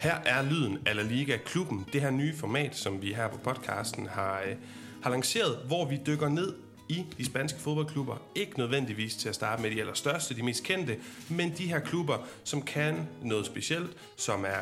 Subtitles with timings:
[0.00, 3.38] Her er lyden af La Liga Klubben, det her nye format, som vi her på
[3.38, 4.56] podcasten har, øh,
[5.02, 6.54] har lanceret, hvor vi dykker ned
[6.88, 8.16] i de spanske fodboldklubber.
[8.34, 10.98] Ikke nødvendigvis til at starte med de allerstørste, de mest kendte,
[11.30, 14.58] men de her klubber, som kan noget specielt, som er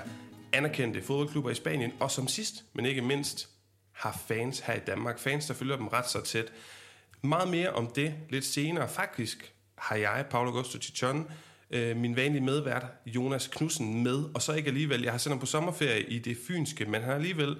[0.52, 3.48] anerkendte fodboldklubber i Spanien, og som sidst, men ikke mindst,
[3.92, 5.18] har fans her i Danmark.
[5.18, 6.52] Fans, der følger dem ret så tæt.
[7.22, 8.88] Meget mere om det lidt senere.
[8.88, 11.30] Faktisk har jeg, Paolo Augusto Tichon,
[11.70, 14.24] øh, min vanlige medvært, Jonas Knudsen, med.
[14.34, 17.04] Og så ikke alligevel, jeg har sendt ham på sommerferie i det fynske, men han
[17.04, 17.56] har alligevel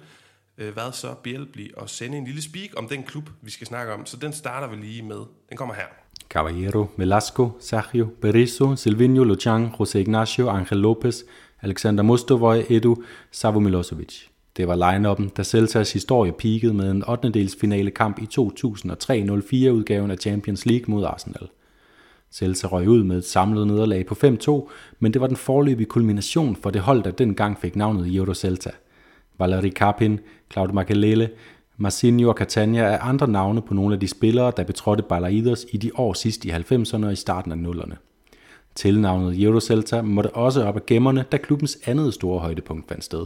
[0.57, 3.93] øh, været så behjælpelig at sende en lille speak om den klub, vi skal snakke
[3.93, 4.05] om.
[4.05, 5.19] Så den starter vi lige med.
[5.49, 5.85] Den kommer her.
[6.29, 11.23] Caballero, Velasco, Sergio, Berizzo, Silvino, Lucian, José Ignacio, Angel Lopez,
[11.61, 12.95] Alexander Mostovoy, Edu,
[13.31, 14.27] Savo Milosevic.
[14.57, 17.29] Det var line-upen, der Celtas historie peakede med en 8.
[17.29, 17.55] dels
[17.95, 21.47] kamp i 2003-04 udgaven af Champions League mod Arsenal.
[22.31, 26.55] Celta røg ud med et samlet nederlag på 5-2, men det var den forløbige kulmination
[26.55, 28.69] for det hold, der dengang fik navnet Euro Celta.
[29.39, 30.19] Valeri Carpin,
[30.51, 31.29] Claudio Makelele,
[31.77, 35.77] Marcinho og Catania er andre navne på nogle af de spillere, der betrådte Balaidos i
[35.77, 37.95] de år sidst i 90'erne og i starten af 0'erne.
[38.75, 43.25] Tilnavnet Euro Celta måtte også op af gemmerne, da klubbens andet store højdepunkt fandt sted.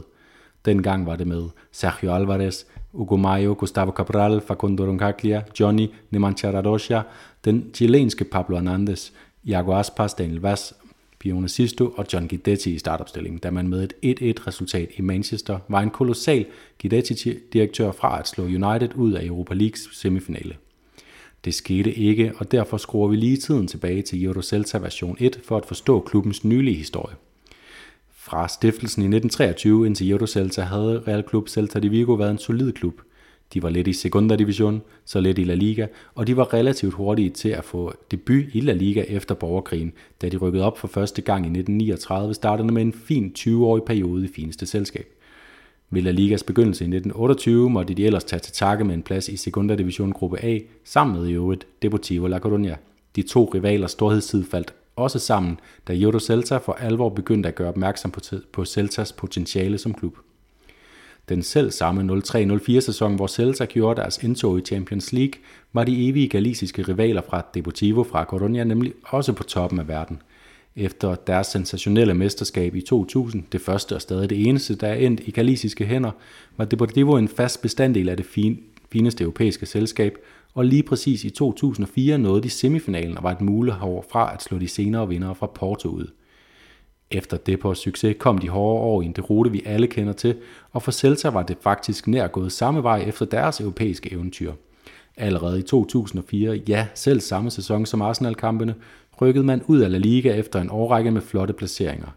[0.66, 7.02] Dengang var det med Sergio Alvarez, Hugo Mayo, Gustavo Cabral, Facundo Roncaglia, Johnny Nemanja Radosha,
[7.46, 9.12] den chilenske Pablo Hernandez,
[9.44, 10.72] Iago Aspas, Daniel Vaz,
[11.20, 15.60] Pione Sisto og John Guidetti i startopstillingen, da man med et 1-1 resultat i Manchester
[15.68, 16.46] var en kolossal
[16.82, 20.56] Guidetti-direktør fra at slå United ud af Europa Leagues semifinale.
[21.46, 25.40] Det skete ikke, og derfor skruer vi lige tiden tilbage til Euro Celta version 1
[25.44, 27.16] for at forstå klubbens nylige historie.
[28.24, 32.38] Fra stiftelsen i 1923 indtil Jodo Celta havde Real Club Celta de Vigo været en
[32.38, 33.02] solid klub.
[33.54, 36.94] De var lidt i Segunda Division, så lidt i La Liga, og de var relativt
[36.94, 40.88] hurtige til at få debut i La Liga efter borgerkrigen, da de rykkede op for
[40.88, 45.08] første gang i 1939, startede med en fin 20-årig periode i fineste selskab.
[45.90, 49.30] Ved La Ligas begyndelse i 1928 måtte de ellers tage til takke med en plads
[49.30, 52.76] i Segunda Division gruppe A, sammen med i øvrigt Deportivo La Coruña.
[53.16, 57.68] De to rivalers storhedstid faldt også sammen, da Jodo Celta for alvor begyndte at gøre
[57.68, 58.14] opmærksom
[58.52, 60.18] på Celtas potentiale som klub.
[61.30, 65.34] Den selv samme 03-04 sæson, hvor Celta gjorde deres indtog i Champions League,
[65.74, 70.22] var de evige galisiske rivaler fra Deportivo fra Coruña nemlig også på toppen af verden.
[70.76, 75.22] Efter deres sensationelle mesterskab i 2000, det første og stadig det eneste, der er endt
[75.26, 76.12] i galisiske hænder,
[76.58, 78.60] var Deportivo en fast bestanddel af det fin,
[78.92, 80.18] fineste europæiske selskab,
[80.54, 84.58] og lige præcis i 2004 nåede de semifinalen og var et mulighed fra at slå
[84.58, 86.08] de senere vindere fra Porto ud.
[87.12, 90.36] Efter Depors succes kom de hårde år i en rute, vi alle kender til,
[90.72, 94.54] og for Celta var det faktisk nær gået samme vej efter deres europæiske eventyr.
[95.18, 98.76] Allerede i 2004, ja selv samme sæson som Arsenal-kampene,
[99.22, 102.08] rykkede man ud af La Liga efter en årrække med flotte placeringer.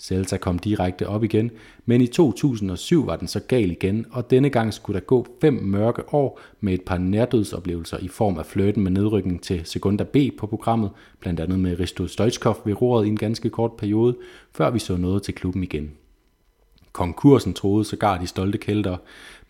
[0.00, 1.50] Celta kom direkte op igen,
[1.86, 5.54] men i 2007 var den så gal igen, og denne gang skulle der gå fem
[5.54, 10.16] mørke år med et par nærdødsoplevelser i form af flirten med nedrykning til Segunda B
[10.38, 10.90] på programmet,
[11.20, 14.16] blandt andet med Risto Stoichkov ved roret i en ganske kort periode,
[14.54, 15.90] før vi så noget til klubben igen.
[16.92, 18.96] Konkursen troede sågar de stolte kælder,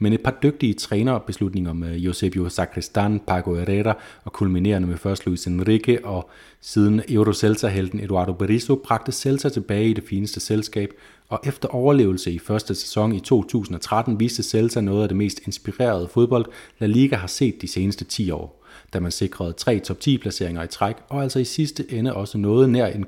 [0.02, 5.26] men et par dygtige trænerbeslutninger øh, med Josebio Sacristan, Paco Herrera og kulminerende med først
[5.26, 6.30] Luis Enrique og
[6.60, 10.90] siden Euro Celta-helten Eduardo Berizzo bragte Celta tilbage i det fineste selskab,
[11.28, 16.08] og efter overlevelse i første sæson i 2013 viste Celta noget af det mest inspirerede
[16.08, 16.46] fodbold,
[16.78, 18.60] La Liga har set de seneste 10 år
[18.92, 22.38] da man sikrede tre top 10 placeringer i træk, og altså i sidste ende også
[22.38, 23.04] noget nær en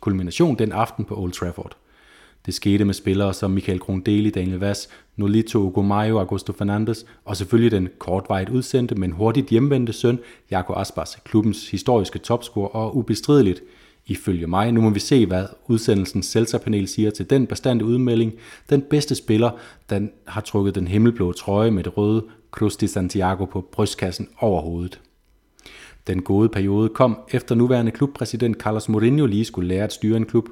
[0.00, 1.76] kulmination den aften på Old Trafford.
[2.46, 4.86] Det skete med spillere som Michael Grundeli, Daniel Vaz,
[5.16, 10.18] Nolito Ugomayo, Augusto Fernandes og selvfølgelig den kortvejt udsendte, men hurtigt hjemvendte søn,
[10.50, 13.62] Jaco Aspas, klubbens historiske topscorer og ubestrideligt
[14.08, 18.32] Ifølge mig, nu må vi se, hvad udsendelsens Celta-panel siger til den bestandte udmelding.
[18.70, 19.50] Den bedste spiller,
[19.90, 24.62] den har trukket den himmelblå trøje med det røde Cruz de Santiago på brystkassen over
[24.62, 25.00] hovedet.
[26.06, 30.26] Den gode periode kom efter nuværende klubpræsident Carlos Mourinho lige skulle lære at styre en
[30.26, 30.48] klub.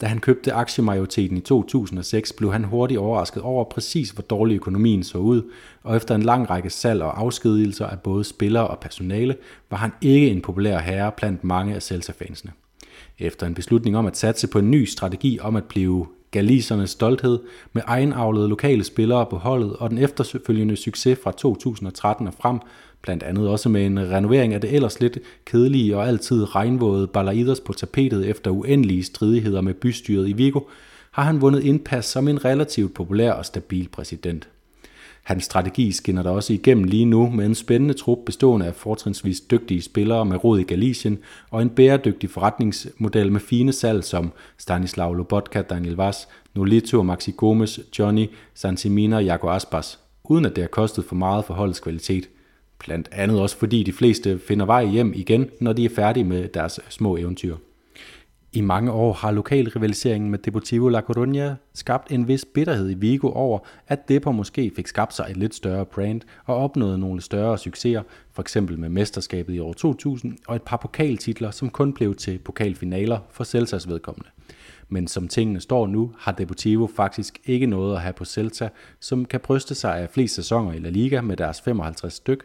[0.00, 5.02] Da han købte aktiemajoriteten i 2006, blev han hurtigt overrasket over præcis, hvor dårlig økonomien
[5.02, 5.42] så ud,
[5.82, 9.36] og efter en lang række salg og afskedigelser af både spillere og personale,
[9.70, 12.52] var han ikke en populær herre blandt mange af Celta-fansene.
[13.18, 17.38] Efter en beslutning om at satse på en ny strategi om at blive galisernes stolthed
[17.72, 22.58] med egenavlede lokale spillere på holdet og den efterfølgende succes fra 2013 og frem,
[23.04, 27.60] blandt andet også med en renovering af det ellers lidt kedelige og altid regnvåde Balaidos
[27.60, 30.60] på tapetet efter uendelige stridigheder med bystyret i Vigo,
[31.10, 34.48] har han vundet indpas som en relativt populær og stabil præsident.
[35.22, 39.40] Hans strategi skinner der også igennem lige nu med en spændende trup bestående af fortrinsvis
[39.40, 41.18] dygtige spillere med rod i Galicien
[41.50, 46.16] og en bæredygtig forretningsmodel med fine salg som Stanislav Lobotka, Daniel Vaz,
[46.54, 51.44] Nolito, Maxi Gomes, Johnny, Santimina og Jaco Aspas, uden at det har kostet for meget
[51.44, 52.28] for holdets kvalitet.
[52.84, 56.48] Blandt andet også fordi de fleste finder vej hjem igen, når de er færdige med
[56.48, 57.56] deres små eventyr.
[58.52, 63.28] I mange år har lokalrivaliseringen med Deportivo La Coruña skabt en vis bitterhed i Vigo
[63.28, 63.58] over,
[63.88, 68.02] at Depor måske fik skabt sig et lidt større brand og opnået nogle større succeser,
[68.32, 72.38] for eksempel med mesterskabet i år 2000 og et par pokaltitler, som kun blev til
[72.38, 74.28] pokalfinaler for Celtas vedkommende.
[74.88, 78.68] Men som tingene står nu, har Deportivo faktisk ikke noget at have på Celta,
[79.00, 82.44] som kan bryste sig af flest sæsoner i La Liga med deres 55 styk,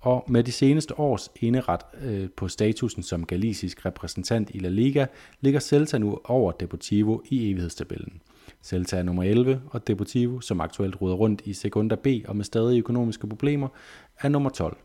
[0.00, 5.06] og med de seneste års eneret øh, på statusen som galicisk repræsentant i La Liga,
[5.40, 8.20] ligger Celta nu over Deportivo i evighedstabellen.
[8.62, 12.44] Celta er nummer 11, og Deportivo, som aktuelt ruder rundt i Segunda B og med
[12.44, 13.68] stadig økonomiske problemer,
[14.20, 14.76] er nummer 12.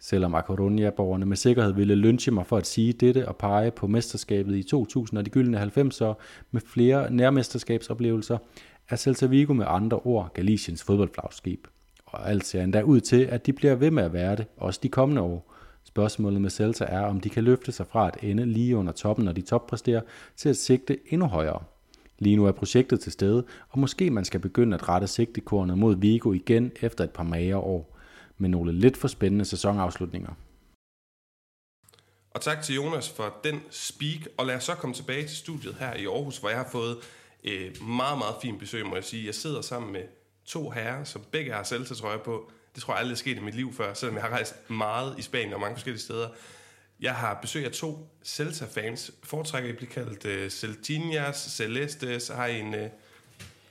[0.00, 4.56] Selvom Acoruña-borgerne med sikkerhed ville lynche mig for at sige dette og pege på mesterskabet
[4.56, 6.14] i 2000 og de gyldne 90'ere
[6.50, 8.38] med flere nærmesterskabsoplevelser,
[8.88, 11.66] er Celta Vigo med andre ord Galiciens fodboldflagskib
[12.14, 14.80] og alt ser endda ud til, at de bliver ved med at være det, også
[14.82, 15.54] de kommende år.
[15.84, 19.24] Spørgsmålet med Celta er, om de kan løfte sig fra at ende lige under toppen,
[19.24, 20.00] når de toppræsterer,
[20.36, 21.62] til at sigte endnu højere.
[22.18, 25.96] Lige nu er projektet til stede, og måske man skal begynde at rette sigtekornet mod
[25.96, 27.98] Vigo igen efter et par magre år,
[28.38, 30.34] med nogle lidt for spændende sæsonafslutninger.
[32.30, 35.74] Og tak til Jonas for den speak, og lad os så komme tilbage til studiet
[35.74, 36.96] her i Aarhus, hvor jeg har fået
[37.44, 39.26] øh, meget, meget fint besøg, må jeg sige.
[39.26, 40.02] Jeg sidder sammen med
[40.44, 42.50] to herrer, som begge har Celta-trøjer på.
[42.74, 45.18] Det tror jeg aldrig er sket i mit liv før, selvom jeg har rejst meget
[45.18, 46.28] i Spanien og mange forskellige steder.
[47.00, 49.10] Jeg har besøg af to Celta-fans.
[49.22, 52.28] Foretrækker I blive kaldt uh, Celtinas, Celestes?
[52.28, 52.80] Har I en, uh,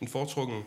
[0.02, 0.64] en foretrukken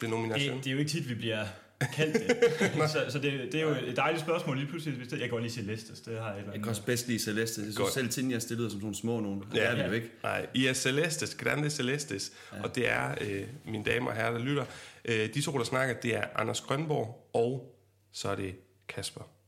[0.00, 0.56] denomination?
[0.56, 1.46] Det, det er jo ikke tit, vi bliver
[1.86, 2.90] kaldt det.
[2.90, 4.96] så, så det, det er jo et dejligt spørgsmål lige pludselig.
[4.96, 7.18] Hvis det, jeg kan godt lide Celestes, det har jeg Jeg kan også bedst lide
[7.18, 7.64] Celestes.
[7.66, 9.44] Jeg synes selv Celtinas, det lyder som sådan små nogen.
[9.54, 10.10] Ja, det er vi jo ikke.
[10.22, 12.32] Nej, I er Celestes, Grande Celestes.
[12.52, 12.62] Ja.
[12.62, 14.64] Og det er, øh, mine damer og herrer, der lytter,
[15.04, 17.76] øh, de to, der snakker, det er Anders Grønborg, og
[18.12, 18.54] så er det
[18.88, 19.39] Kasper.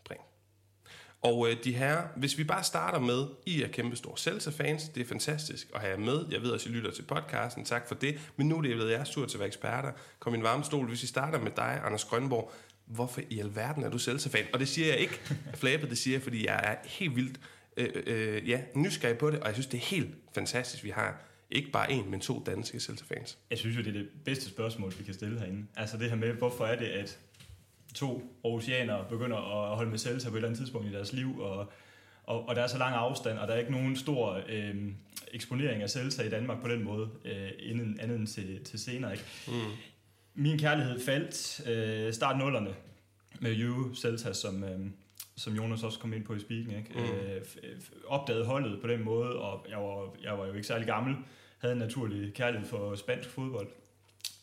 [1.23, 5.01] Og øh, de her, hvis vi bare starter med, I er kæmpe store Celta-fans, det
[5.01, 6.25] er fantastisk at have jer med.
[6.31, 8.19] Jeg ved også, I lytter til podcasten, tak for det.
[8.37, 9.93] Men nu er det blevet jeres tur til at være eksperter.
[10.19, 10.89] Kom i en varme stol.
[10.89, 12.53] Hvis vi starter med dig, Anders Grønborg,
[12.87, 14.45] hvorfor i alverden er du Celta-fan?
[14.53, 15.21] Og det siger jeg ikke
[15.55, 17.41] flabet, det siger jeg, fordi jeg er helt vildt
[17.77, 21.23] øh, øh, ja, nysgerrig på det, og jeg synes, det er helt fantastisk, vi har
[21.51, 23.39] ikke bare en, men to danske Celta-fans.
[23.51, 25.67] Jeg synes jo, det er det bedste spørgsmål, vi kan stille herinde.
[25.77, 27.19] Altså det her med, hvorfor er det, at
[27.95, 31.41] to oceaner begynder at holde med Celta på et eller andet tidspunkt i deres liv,
[31.41, 31.73] og,
[32.25, 34.75] og, og der er så lang afstand, og der er ikke nogen stor øh,
[35.33, 39.13] eksponering af Celta i Danmark på den måde, øh, inden andet end til, til senere.
[39.13, 39.25] Ikke?
[39.49, 39.53] Mm.
[40.35, 42.75] Min kærlighed faldt øh, start nullerne
[43.41, 44.81] med Juve Celta, som, øh,
[45.37, 46.77] som Jonas også kom ind på i speaking.
[46.77, 46.91] Ikke?
[46.95, 47.03] Mm.
[47.03, 47.43] Øh,
[48.07, 51.17] opdagede holdet på den måde, og jeg var, jeg var jo ikke særlig gammel,
[51.59, 53.69] havde en naturlig kærlighed for spansk fodbold.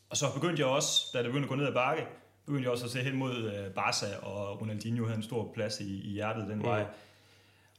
[0.10, 2.04] Og så begyndte jeg også, da det begyndte at gå ned ad bakke,
[2.58, 6.02] jeg også at se hen mod uh, Barca, og Ronaldinho havde en stor plads i,
[6.02, 6.64] i hjertet den mm.
[6.64, 6.86] vej.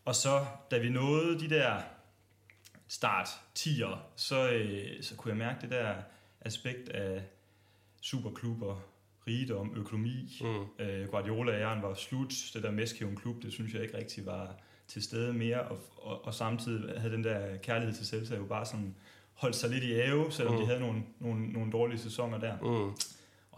[0.04, 1.80] Og så, da vi nåede de der
[2.88, 3.28] start
[3.58, 5.94] 10'er, så, øh, så kunne jeg mærke det der
[6.40, 7.22] aspekt af
[8.00, 8.76] superklubber,
[9.26, 10.38] rigdom, økonomi.
[10.40, 10.84] Mm.
[10.84, 12.32] Øh, Guardiola-æren var slut.
[12.54, 14.56] Det der Meskæven klub, det synes jeg ikke rigtig var
[14.88, 15.60] til stede mere.
[15.60, 18.94] Og, og, og samtidig havde den der kærlighed til Celta jo bare sådan
[19.34, 20.60] holdt sig lidt i ave, selvom mm.
[20.60, 22.56] de havde nogle, nogle, nogle dårlige sæsoner der.
[22.60, 22.96] Mm.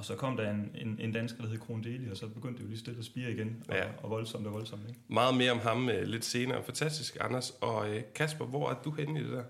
[0.03, 2.59] Og så kom der en, en, en dansker, der hed Kron Deli, og så begyndte
[2.59, 3.85] det jo lige stille at spire igen, og, ja.
[4.03, 4.83] og voldsomt og voldsomt.
[4.89, 5.01] Ikke?
[5.09, 6.63] Meget mere om ham uh, lidt senere.
[6.65, 7.51] Fantastisk, Anders.
[7.61, 9.43] Og uh, Kasper, hvor er du henne i det der?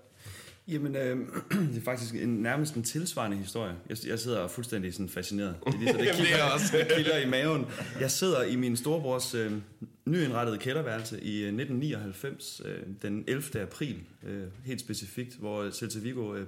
[0.68, 1.18] Jamen, øh,
[1.72, 3.74] det er faktisk en, nærmest en tilsvarende historie.
[3.88, 5.56] Jeg, jeg sidder fuldstændig sådan fascineret.
[5.66, 6.86] Det er lige så det kilder, det også.
[6.96, 7.66] kilder i maven.
[8.00, 9.52] Jeg sidder i min storebrors øh,
[10.06, 13.60] nyindrettede kælderværelse i 1999, øh, den 11.
[13.60, 16.46] april, øh, helt specifikt, hvor Celta Vigo øh,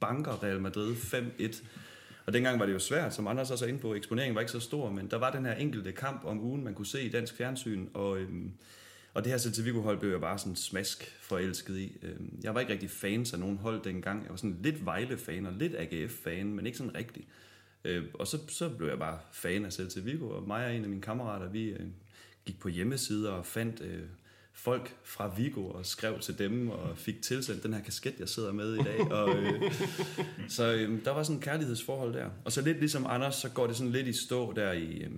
[0.00, 1.62] banker Real Madrid 5-1.
[2.28, 3.94] Og dengang var det jo svært, som Anders også er inde på.
[3.94, 6.74] Eksponeringen var ikke så stor, men der var den her enkelte kamp om ugen, man
[6.74, 8.18] kunne se i dansk fjernsyn, og...
[8.18, 8.52] øhm,
[9.14, 11.96] og det her Celta Vigo-hold blev jeg bare sådan smask forelsket i.
[12.02, 14.22] Øhm, jeg var ikke rigtig fan af nogen hold dengang.
[14.22, 17.26] Jeg var sådan lidt Vejle-fan og lidt AGF-fan, men ikke sådan rigtig.
[17.84, 20.82] Øh, og så, så blev jeg bare fan af Celta Vigo, og mig og en
[20.82, 21.86] af mine kammerater, vi øh,
[22.46, 24.02] gik på hjemmesider og fandt øh,
[24.58, 28.52] folk fra Vigo og skrev til dem og fik tilsendt den her kasket, jeg sidder
[28.52, 29.12] med i dag.
[29.12, 29.72] Og, øh,
[30.56, 32.30] så øh, der var sådan en kærlighedsforhold der.
[32.44, 35.02] Og så lidt ligesom Anders, så går det sådan lidt i stå der i...
[35.02, 35.10] Øh,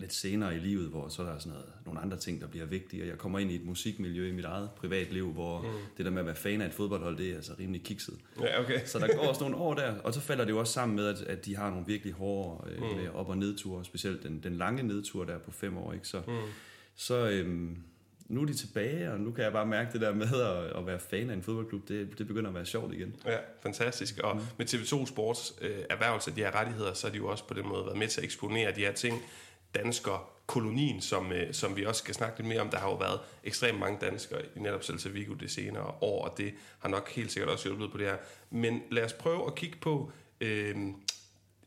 [0.00, 2.66] lidt senere i livet, hvor så er der sådan noget, nogle andre ting, der bliver
[2.66, 5.68] vigtige, og jeg kommer ind i et musikmiljø i mit eget privatliv, hvor mm.
[5.96, 8.14] det der med at være fan af et fodboldhold, det er altså rimelig kikset.
[8.40, 8.80] Ja, okay.
[8.86, 11.06] Så der går også nogle år der, og så falder det jo også sammen med,
[11.06, 13.14] at, at de har nogle virkelig hårde øh, mm.
[13.14, 16.08] op- og nedture, specielt den, den lange nedtur der på fem år, ikke?
[16.08, 16.34] Så, mm.
[16.96, 17.76] så øhm,
[18.30, 20.86] nu er de tilbage, og nu kan jeg bare mærke det der med at, at
[20.86, 23.16] være fan af en fodboldklub, det, det begynder at være sjovt igen.
[23.26, 24.18] Ja, fantastisk.
[24.18, 24.42] Og mm.
[24.58, 27.54] med TV2 Sports øh, erhvervelse af de her rettigheder, så har de jo også på
[27.54, 29.22] den måde været med til at eksponere de her ting.
[29.74, 32.68] Dansker kolonien, som, øh, som vi også skal snakke lidt mere om.
[32.70, 36.38] Der har jo været ekstremt mange danskere i netop Celta Vigo det senere år, og
[36.38, 38.16] det har nok helt sikkert også hjulpet på det her.
[38.50, 40.76] Men lad os prøve at kigge på øh,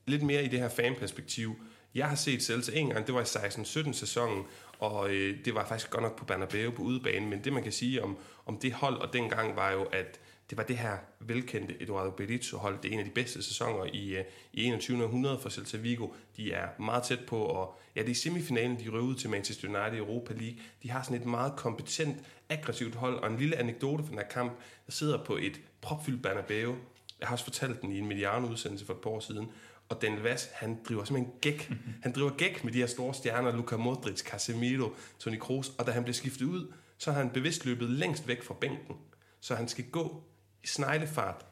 [0.06, 1.56] lidt mere i det her fanperspektiv.
[1.96, 4.44] Jeg har set Celta en gang, det var i 16-17 sæsonen,
[4.80, 7.72] og øh, det var faktisk godt nok på Bernabeu på udebane, men det man kan
[7.72, 10.20] sige om, om det hold og dengang var jo, at
[10.50, 12.78] det var det her velkendte Eduardo Berizzo hold.
[12.84, 14.24] Det er en af de bedste sæsoner i, øh,
[14.54, 15.04] i 21.
[15.04, 16.08] århundrede for Celta Vigo.
[16.38, 19.68] De er meget tæt på, og ja, det er semifinalen, de røvede ud til Manchester
[19.68, 20.58] United i Europa League.
[20.84, 22.18] De har sådan et meget kompetent,
[22.50, 24.52] aggressivt hold, og en lille anekdote fra den her kamp,
[24.86, 26.76] der sidder på et propfyldt Bernabeu.
[27.20, 29.52] Jeg har også fortalt den i en Mediano-udsendelse for et par år siden,
[29.90, 31.72] og Daniel Vass, han driver simpelthen gæk.
[32.04, 35.92] Han driver gæk med de her store stjerner, Luka Modric, Casemiro, Toni Kroos, og da
[35.92, 38.96] han bliver skiftet ud, så har han bevidst løbet længst væk fra bænken.
[39.42, 40.24] Så han skal gå
[40.64, 41.46] i sneglefart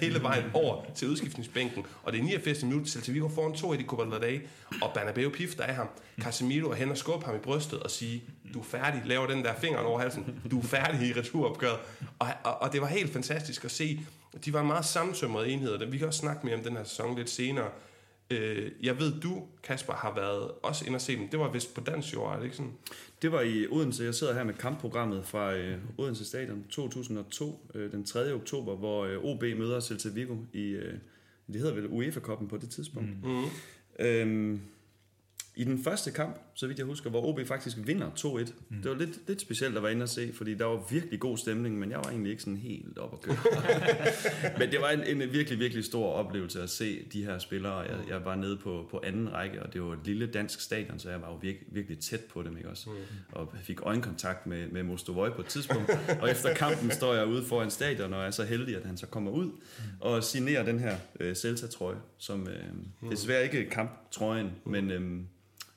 [0.00, 1.86] hele vejen over til udskiftningsbænken.
[2.02, 4.46] Og det er 89 minutter, Celta Vigo foran to i de Copa del Rey,
[4.82, 5.88] og Bernabeu pifter af ham.
[6.20, 8.20] Casemiro er hen og skubber ham i brystet og siger,
[8.54, 11.78] du er færdig, laver den der finger over halsen, du er færdig i returopgøret.
[12.18, 14.00] Og, og, og det var helt fantastisk at se.
[14.44, 15.86] De var meget sammensømrede enheder.
[15.86, 17.70] Vi kan også snakke mere om den her sæson lidt senere.
[18.30, 21.28] Øh, jeg ved, du, Kasper, har været også ind og se dem.
[21.28, 22.72] Det var vist på dansk jord, er det ikke sådan?
[23.22, 24.04] Det var i Odense.
[24.04, 28.32] Jeg sidder her med kampprogrammet fra øh, Odense Stadion 2002, øh, den 3.
[28.32, 30.94] oktober, hvor øh, OB møder Celta Vigo i, øh,
[31.46, 33.08] det hedder vel UEFA-koppen på det tidspunkt.
[33.24, 33.44] Mm.
[33.98, 34.60] Øhm,
[35.58, 38.52] i den første kamp, så vidt jeg husker, hvor OB faktisk vinder 2-1.
[38.68, 38.82] Mm.
[38.82, 41.38] Det var lidt, lidt specielt at være inde og se, fordi der var virkelig god
[41.38, 43.36] stemning, men jeg var egentlig ikke sådan helt op at køre.
[44.58, 47.78] men det var en, en virkelig, virkelig stor oplevelse at se de her spillere.
[47.78, 50.98] Jeg, jeg var nede på, på anden række, og det var et lille dansk stadion,
[50.98, 52.90] så jeg var jo virkelig, virkelig tæt på dem, ikke også?
[52.90, 52.96] Mm.
[53.32, 55.90] Og fik øjenkontakt med, med Mostovoj på et tidspunkt.
[56.20, 59.06] og efter kampen står jeg ude foran stadion, og er så heldig, at han så
[59.06, 59.50] kommer ud
[60.00, 62.64] og signerer den her øh, Celta-trøje, som øh,
[63.00, 63.10] mm.
[63.10, 64.90] desværre ikke kamptrøjen, men...
[64.90, 65.20] Øh,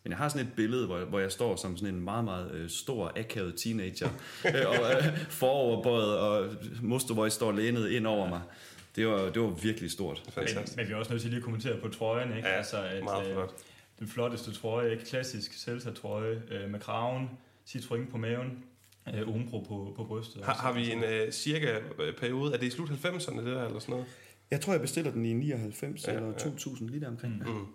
[0.03, 2.51] men jeg har sådan et billede, hvor, hvor jeg står som sådan en meget, meget
[2.51, 4.09] øh, stor, akavet teenager,
[4.45, 6.49] øh, og øh, foroverbøjet, og
[6.81, 8.41] Mosterboy står lænet ind over mig.
[8.95, 10.23] Det var, det var virkelig stort.
[10.35, 10.45] Men,
[10.77, 12.47] men vi er også nødt til lige at kommentere på trøjen, ikke?
[12.47, 13.53] Ja, altså, at, meget øh, flot.
[13.99, 15.05] Den flotteste trøje, ikke?
[15.05, 17.29] Klassisk Celta-trøje øh, med kraven,
[17.69, 18.63] Citroën på maven,
[19.15, 20.45] øh, Umbro på, på brystet.
[20.45, 22.53] Har, har vi en øh, cirka øh, periode?
[22.53, 24.05] Er det i slut 90'erne, det der, eller sådan noget?
[24.51, 26.91] Jeg tror, jeg bestiller den i 99 ja, eller 2000, ja.
[26.91, 27.37] lige der omkring.
[27.37, 27.53] Mm.
[27.53, 27.65] Mm.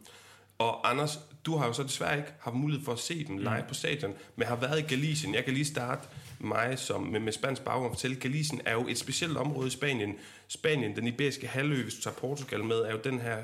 [0.58, 3.58] Og Anders, du har jo så desværre ikke haft mulighed for at se dem live
[3.58, 3.68] mm.
[3.68, 5.34] på stadion, men har været i Galicien.
[5.34, 6.08] Jeg kan lige starte
[6.40, 9.70] mig som, med, med spansk baggrund og fortælle, Galicien er jo et specielt område i
[9.70, 10.14] Spanien.
[10.48, 13.36] Spanien, den iberiske halvø, hvis du tager Portugal med, er jo den her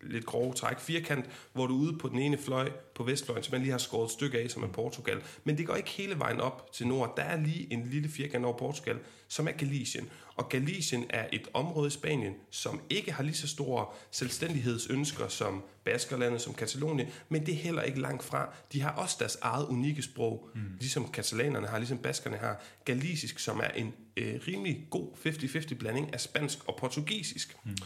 [0.00, 3.52] lidt grove træk firkant, hvor du er ude på den ene fløj på vestfløjen, som
[3.52, 5.22] man lige har skåret et stykke af, som er Portugal.
[5.44, 7.16] Men det går ikke hele vejen op til nord.
[7.16, 10.10] Der er lige en lille firkant over Portugal, som er Galicien.
[10.36, 15.62] Og Galicien er et område i Spanien, som ikke har lige så store selvstændighedsønsker som
[15.84, 18.48] Baskerlandet, som Katalonien, men det er heller ikke langt fra.
[18.72, 20.60] De har også deres eget unikke sprog, mm.
[20.80, 22.60] ligesom katalanerne har, ligesom baskerne har.
[22.84, 27.56] Galicisk, som er en øh, rimelig god 50-50 blanding af spansk og portugisisk.
[27.64, 27.76] Mm.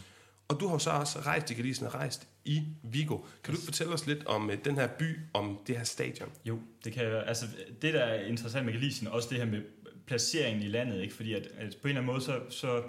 [0.53, 3.17] Og du har så også rejst i Galicien og rejst i Vigo.
[3.43, 6.29] Kan du fortælle os lidt om uh, den her by, om det her stadion?
[6.45, 7.23] Jo, det kan jeg.
[7.27, 7.45] Altså,
[7.81, 9.61] det der er interessant med Galicien, også det her med
[10.05, 11.13] placeringen i landet, ikke?
[11.13, 12.83] fordi at, at på en eller anden måde, så, så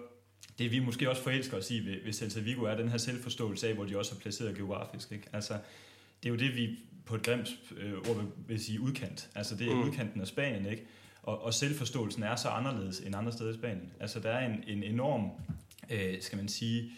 [0.58, 3.68] det vi måske også forelsker os i ved, ved Celta Vigo, er den her selvforståelse
[3.68, 5.12] af, hvor de også er placeret geografisk.
[5.12, 5.26] Ikke?
[5.32, 5.54] Altså,
[6.22, 9.30] det er jo det, vi på et grimt øh, ord vil, vil sige udkant.
[9.34, 9.82] Altså, det er mm.
[9.82, 10.86] udkanten af Spanien, ikke?
[11.22, 13.92] Og, og selvforståelsen er så anderledes end andre steder i Spanien.
[14.00, 15.30] Altså, der er en, en enorm,
[15.90, 16.90] øh, skal man sige, øh,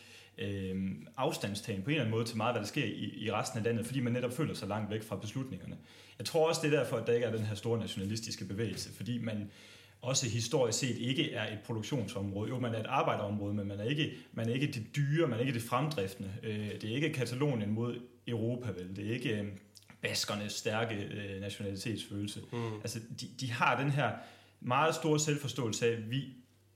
[1.16, 3.64] afstandstagen på en eller anden måde til meget, hvad der sker i, i resten af
[3.64, 5.76] landet, fordi man netop føler sig langt væk fra beslutningerne.
[6.18, 8.92] Jeg tror også, det er derfor, at der ikke er den her store nationalistiske bevægelse,
[8.92, 9.50] fordi man
[10.02, 12.48] også historisk set ikke er et produktionsområde.
[12.48, 15.38] Jo, man er et arbejderområde, men man er ikke, man er ikke det dyre, man
[15.38, 16.32] er ikke det fremdriftende.
[16.42, 18.96] Øh, det er ikke Katalonien mod Europa, vel?
[18.96, 19.46] Det er ikke øh,
[20.02, 22.40] baskernes stærke øh, nationalitetsfølelse.
[22.52, 22.74] Mm.
[22.74, 24.10] Altså, de, de har den her
[24.60, 26.24] meget store selvforståelse af, at vi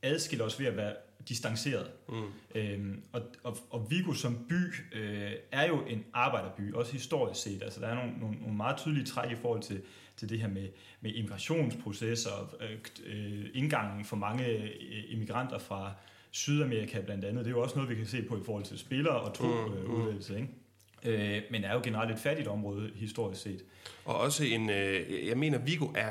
[0.02, 0.94] adskiller os ved at være
[1.28, 1.90] distanceret.
[2.08, 2.22] Mm.
[2.54, 7.62] Øhm, og, og, og Vigo som by øh, er jo en arbejderby, også historisk set.
[7.62, 9.82] Altså, der er nogle, nogle, nogle meget tydelige træk i forhold til,
[10.16, 10.68] til det her med,
[11.00, 14.70] med immigrationsprocesser, øh, øh, indgangen for mange øh,
[15.08, 15.92] immigranter fra
[16.30, 17.44] Sydamerika blandt andet.
[17.44, 19.44] Det er jo også noget, vi kan se på i forhold til spillere og to
[19.44, 19.74] mm.
[19.74, 20.48] øh, udvalgelse, ikke?
[21.04, 23.64] øh, men er jo generelt et fattigt område historisk set.
[24.04, 26.10] Og også en, øh, jeg mener, Vigo er,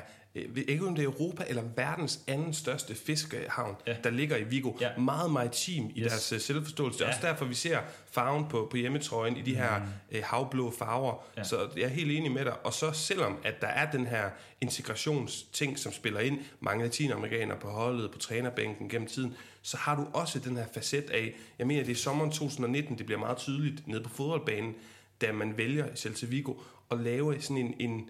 [0.67, 3.95] ikke om det er Europa eller verdens anden største fiskehavn, ja.
[4.03, 4.71] der ligger i Vigo.
[4.81, 4.97] Ja.
[4.97, 6.11] Meget maritim i yes.
[6.11, 7.03] deres uh, selvforståelse.
[7.03, 7.09] Ja.
[7.09, 7.79] også derfor, vi ser
[8.11, 9.85] farven på, på hjemmetrøjen i de her mm.
[10.11, 11.23] øh, havblå farver.
[11.37, 11.43] Ja.
[11.43, 12.65] Så jeg er helt enig med dig.
[12.65, 14.29] Og så selvom, at der er den her
[14.61, 20.07] integrationsting, som spiller ind, mange latinamerikanere på holdet, på trænerbænken gennem tiden, så har du
[20.13, 23.87] også den her facet af, jeg mener, det er sommeren 2019, det bliver meget tydeligt
[23.87, 24.75] nede på fodboldbanen,
[25.21, 26.53] da man vælger i Celta Vigo
[26.91, 28.09] at lave sådan en, en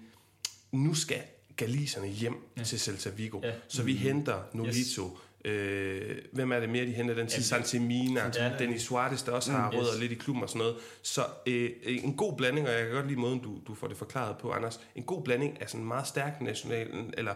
[0.71, 1.21] nu skal
[1.59, 2.63] galiserne hjem ja.
[2.63, 3.39] til Celta Vigo.
[3.43, 3.51] Ja.
[3.67, 5.03] Så vi henter Nolito.
[5.03, 5.51] Yes.
[5.53, 7.15] Øh, hvem er det mere, de henter?
[7.15, 8.51] Den til Santimina, ja.
[8.59, 9.99] Dennis Suarez, der også har mm, rødder yes.
[9.99, 10.75] lidt i klubben og sådan noget.
[11.01, 13.97] Så øh, en god blanding, og jeg kan godt lide måden, du, du får det
[13.97, 14.79] forklaret på, Anders.
[14.95, 17.33] En god blanding af sådan en meget stærk national, eller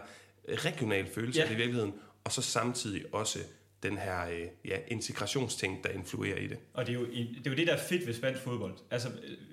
[0.48, 1.52] regional følelse ja.
[1.52, 1.92] i virkeligheden,
[2.24, 3.38] og så samtidig også
[3.84, 6.58] den her øh, ja, integrationsting, der influerer i det.
[6.74, 8.74] Og det er, jo, det er jo det, der er fedt ved spansk fodbold.
[8.90, 9.08] Altså,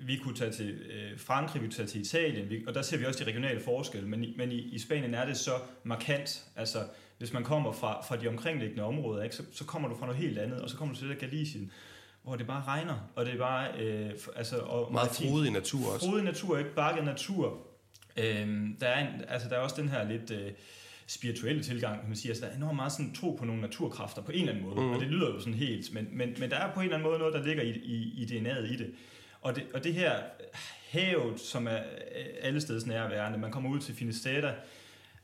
[0.06, 2.98] vi kunne tage til øh, Frankrig, vi kunne tage til Italien, vi, og der ser
[2.98, 5.52] vi også de regionale forskelle, men, i, men i, i Spanien er det så
[5.84, 6.44] markant.
[6.56, 6.78] Altså,
[7.18, 10.20] hvis man kommer fra, fra de omkringliggende områder, ikke, så, så kommer du fra noget
[10.20, 11.72] helt andet, og så kommer du til det Galicien,
[12.22, 13.80] hvor det bare regner, og det er bare...
[13.80, 16.06] Øh, altså, og Meget frodig natur også.
[16.06, 17.66] Frodig natur, ikke bakket natur.
[18.16, 20.30] Øh, der, er en, altså, der er også den her lidt...
[20.30, 20.52] Øh,
[21.12, 22.30] spirituelle tilgang, kan man sige.
[22.30, 24.80] Altså, der er enormt meget sådan tro på nogle naturkræfter på en eller anden måde,
[24.80, 24.90] mm.
[24.90, 27.08] og det lyder jo sådan helt, men, men, men der er på en eller anden
[27.08, 28.94] måde noget, der ligger i, i, i DNA'et i det.
[29.40, 29.64] Og, det.
[29.74, 30.12] og det her
[30.90, 31.78] havet, som er
[32.40, 34.54] alle steds nærværende, man kommer ud til Finisterre,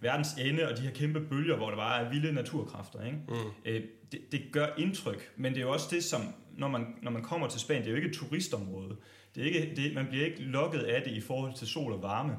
[0.00, 3.04] verdens ende, og de her kæmpe bølger, hvor der bare er vilde naturkræfter.
[3.04, 3.18] Ikke?
[3.28, 3.35] Mm.
[3.64, 6.23] Øh, det, det gør indtryk, men det er jo også det, som,
[6.57, 8.97] når man, når man kommer til Spanien, det er jo ikke et turistområde.
[9.35, 12.02] Det er ikke, det, man bliver ikke lukket af det i forhold til sol og
[12.02, 12.37] varme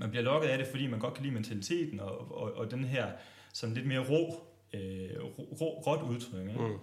[0.00, 2.84] man bliver lokket af det, fordi man godt kan lide mentaliteten og, og, og den
[2.84, 3.06] her
[3.52, 5.24] sådan lidt mere rå, øh,
[5.60, 6.48] rå råt udtryk.
[6.48, 6.60] Ikke?
[6.60, 6.78] Mm.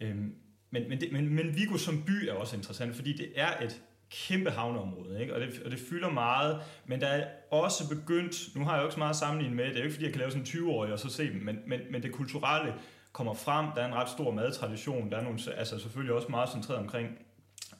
[0.00, 0.34] Øhm,
[0.70, 3.82] men, men, det, men, men Vigo som by er også interessant, fordi det er et
[4.10, 5.34] kæmpe havneområde, ikke?
[5.34, 8.86] Og, det, og det fylder meget, men der er også begyndt, nu har jeg jo
[8.86, 10.46] ikke så meget sammenlignet med, det er jo ikke fordi, jeg kan lave sådan en
[10.46, 12.74] 20-årig og så se dem, men, men, men det kulturelle
[13.12, 16.50] kommer frem, der er en ret stor madtradition, der er nogle, altså selvfølgelig også meget
[16.50, 17.08] centreret omkring,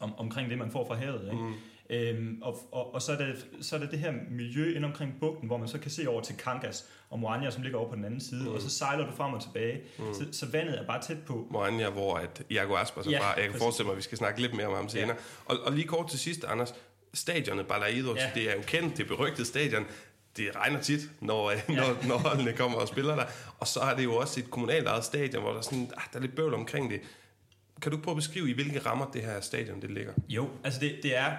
[0.01, 1.45] om, omkring det, man får fra havet, ikke?
[1.45, 1.55] Mm.
[1.91, 5.15] Øhm, og, og, og så, er det, så er det det her miljø ind omkring
[5.21, 7.97] bugten, hvor man så kan se over til Kangas og Moania, som ligger over på
[7.97, 8.55] den anden side, mm.
[8.55, 9.81] og så sejler du frem og tilbage.
[9.99, 10.15] Mm.
[10.15, 11.47] Så, så vandet er bare tæt på.
[11.51, 13.27] Moania, hvor at Iago Aspas er ja, fra.
[13.27, 13.63] Jeg kan præcis.
[13.63, 15.17] forestille mig, at vi skal snakke lidt mere om ham senere.
[15.49, 15.55] Ja.
[15.55, 16.75] Og, og lige kort til sidst, Anders.
[17.15, 18.31] Stadionet Balaidos, ja.
[18.35, 19.85] det er jo kendt, det er berygtet stadion
[20.37, 21.61] det regner tit, når, ja.
[21.69, 23.25] når, når holdene kommer og spiller der.
[23.59, 26.03] Og så er det jo også et kommunalt eget stadion, hvor der er, sådan, ah,
[26.13, 27.01] der er lidt bøvl omkring det.
[27.83, 30.13] Kan du prøve at beskrive, i hvilke rammer det her stadion det ligger?
[30.29, 31.33] Jo, altså det, det er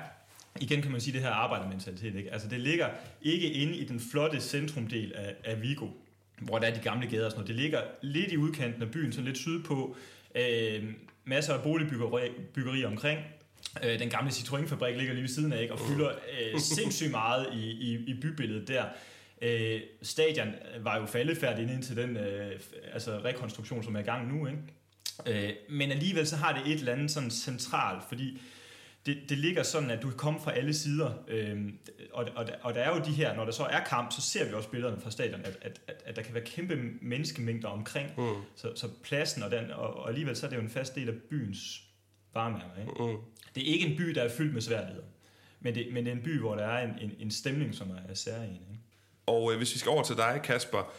[0.61, 2.15] igen kan man sige det her arbejdermentalitet.
[2.15, 2.33] Ikke?
[2.33, 2.89] Altså det ligger
[3.21, 5.87] ikke inde i den flotte centrumdel af, af Vigo,
[6.41, 7.47] hvor der er de gamle gader og sådan noget.
[7.47, 9.95] Det ligger lidt i udkanten af byen, sådan lidt sydpå.
[10.35, 10.83] Øh,
[11.25, 13.19] masser af boligbyggeri omkring.
[13.83, 15.73] Øh, den gamle Citroën-fabrik ligger lige ved siden af, ikke?
[15.73, 18.85] og fylder øh, sindssygt meget i, i, i bybilledet der.
[19.41, 20.47] Øh, stadion
[20.79, 22.59] var jo faldefærdigt ind til den øh,
[22.93, 24.47] altså rekonstruktion, som er i gang nu.
[24.47, 25.47] Ikke?
[25.47, 28.41] Øh, men alligevel så har det et eller andet sådan centralt, fordi
[29.07, 31.11] det, det ligger sådan, at du kan komme fra alle sider.
[31.27, 31.77] Øhm,
[32.13, 34.45] og, og, og der er jo de her, når der så er kamp, så ser
[34.47, 38.09] vi også billederne fra stadion, at, at, at, at der kan være kæmpe menneskemængder omkring.
[38.17, 38.23] Mm.
[38.55, 41.09] Så, så pladsen, og, den, og, og alligevel så er det jo en fast del
[41.09, 41.81] af byens
[42.33, 42.81] varemærker.
[42.81, 43.03] Ikke?
[43.03, 43.17] Mm.
[43.55, 45.05] Det er ikke en by, der er fyldt med sværligheder.
[45.59, 47.91] Men det, men det er en by, hvor der er en, en, en stemning, som
[48.09, 48.51] er særlig.
[48.51, 48.81] Ikke?
[49.25, 50.93] Og øh, hvis vi skal over til dig, Kasper,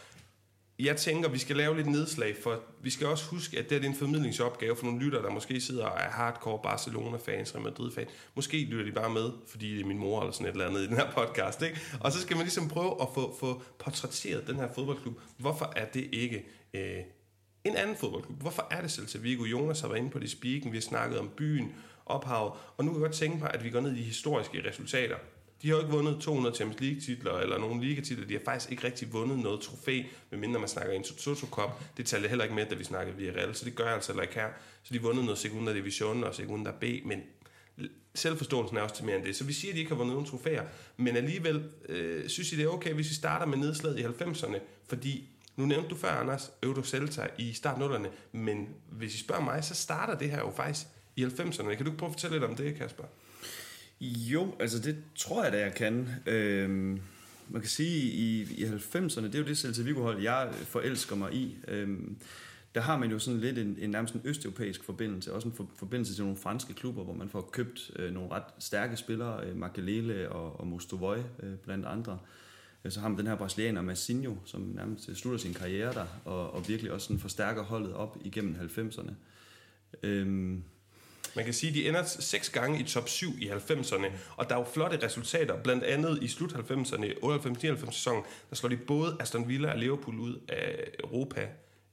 [0.79, 3.87] jeg tænker, vi skal lave lidt nedslag, for vi skal også huske, at det er
[3.89, 8.09] en formidlingsopgave for nogle lytter, der måske sidder og er hardcore Barcelona-fans, Real Madrid-fans.
[8.35, 10.81] Måske lytter de bare med, fordi det er min mor eller sådan et eller andet
[10.81, 11.61] i den her podcast.
[11.61, 11.79] Ikke?
[11.99, 15.19] Og så skal man ligesom prøve at få, få portrætteret den her fodboldklub.
[15.37, 16.99] Hvorfor er det ikke øh,
[17.63, 18.41] en anden fodboldklub?
[18.41, 19.45] Hvorfor er det Celta Vigo?
[19.45, 22.91] Jonas har været inde på det speaking, vi har snakket om byen, ophavet, og nu
[22.91, 25.15] kan jeg godt tænke mig, at vi går ned i de historiske resultater.
[25.61, 28.27] De har jo ikke vundet 200 Champions League-titler eller nogen ligatitler.
[28.27, 31.69] De har faktisk ikke rigtig vundet noget trofæ, medmindre man snakker en Toto Cup.
[31.97, 34.21] Det talte heller ikke med, da vi snakkede via Real, så det gør jeg altså
[34.21, 34.49] ikke her.
[34.83, 37.23] Så de har vundet noget Segunda Division og Segunda B, men
[38.15, 39.35] selvforståelsen er også til mere end det.
[39.35, 40.63] Så vi siger, at de ikke har vundet nogen trofæer,
[40.97, 44.59] men alligevel øh, synes I, det er okay, hvis vi starter med nedslaget i 90'erne,
[44.87, 49.63] fordi nu nævnte du før, Anders, Euro Celta i startnullerne, men hvis I spørger mig,
[49.63, 51.75] så starter det her jo faktisk i 90'erne.
[51.75, 53.03] Kan du prøve at fortælle lidt om det, Kasper?
[54.01, 56.09] Jo, altså det tror jeg da, jeg kan.
[56.25, 56.99] Øhm,
[57.49, 61.33] man kan sige, i, i 90'erne, det er jo det Celta Vigo-hold, jeg forelsker mig
[61.33, 61.57] i.
[61.67, 62.17] Øhm,
[62.75, 65.69] der har man jo sådan lidt en, en nærmest en østeuropæisk forbindelse, også en for,
[65.75, 69.57] forbindelse til nogle franske klubber, hvor man får købt øh, nogle ret stærke spillere, øh,
[69.57, 72.19] Makelele og, og Mostovoy øh, blandt andre.
[72.85, 76.05] Øh, så har man den her brasilianer Massinho, som nærmest øh, slutter sin karriere der,
[76.25, 79.11] og, og virkelig også sådan forstærker holdet op igennem 90'erne.
[80.03, 80.63] Øhm,
[81.35, 84.55] man kan sige, at de ender seks gange i top 7 i 90'erne, og der
[84.55, 87.05] er jo flotte resultater, blandt andet i slut 90'erne,
[87.85, 91.47] 98-99 sæsonen, der slår de både Aston Villa og Liverpool ud af Europa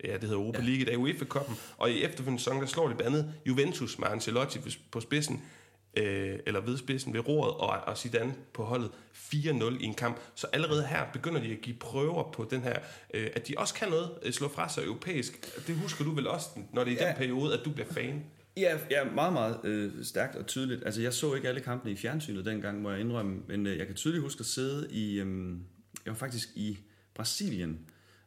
[0.04, 2.94] ja, det hedder Europa League, der er UEFA-koppen, og i efterfølgende sæson, der slår de
[2.94, 4.58] blandt andet Juventus med Ancelotti
[4.90, 5.42] på spidsen,
[5.96, 9.34] øh, eller ved spidsen ved roret, og, og Zidane på holdet 4-0
[9.80, 10.20] i en kamp.
[10.34, 12.78] Så allerede her begynder de at give prøver på den her,
[13.14, 15.66] øh, at de også kan noget, øh, slå fra sig europæisk.
[15.66, 17.08] Det husker du vel også, når det er i ja.
[17.08, 18.24] den periode, at du bliver fan?
[18.56, 20.82] Ja, ja meget, meget øh, stærkt og tydeligt.
[20.84, 23.86] Altså, jeg så ikke alle kampene i fjernsynet dengang, må jeg indrømme, men øh, jeg
[23.86, 25.50] kan tydeligt huske at sidde i, øh,
[26.04, 26.78] jeg var faktisk i
[27.14, 27.80] Brasilien,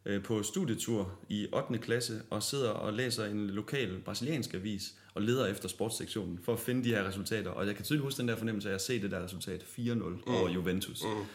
[0.06, 1.78] øh, på studietur i 8.
[1.78, 6.60] klasse og sidder og læser en lokal brasiliansk avis og leder efter sportssektionen for at
[6.60, 7.52] finde de her resultater.
[7.52, 9.94] Og jeg kan tydeligt huske den der fornemmelse af at se det der resultat 4-0
[9.94, 10.22] mm.
[10.28, 11.04] over Juventus.
[11.04, 11.26] Mm.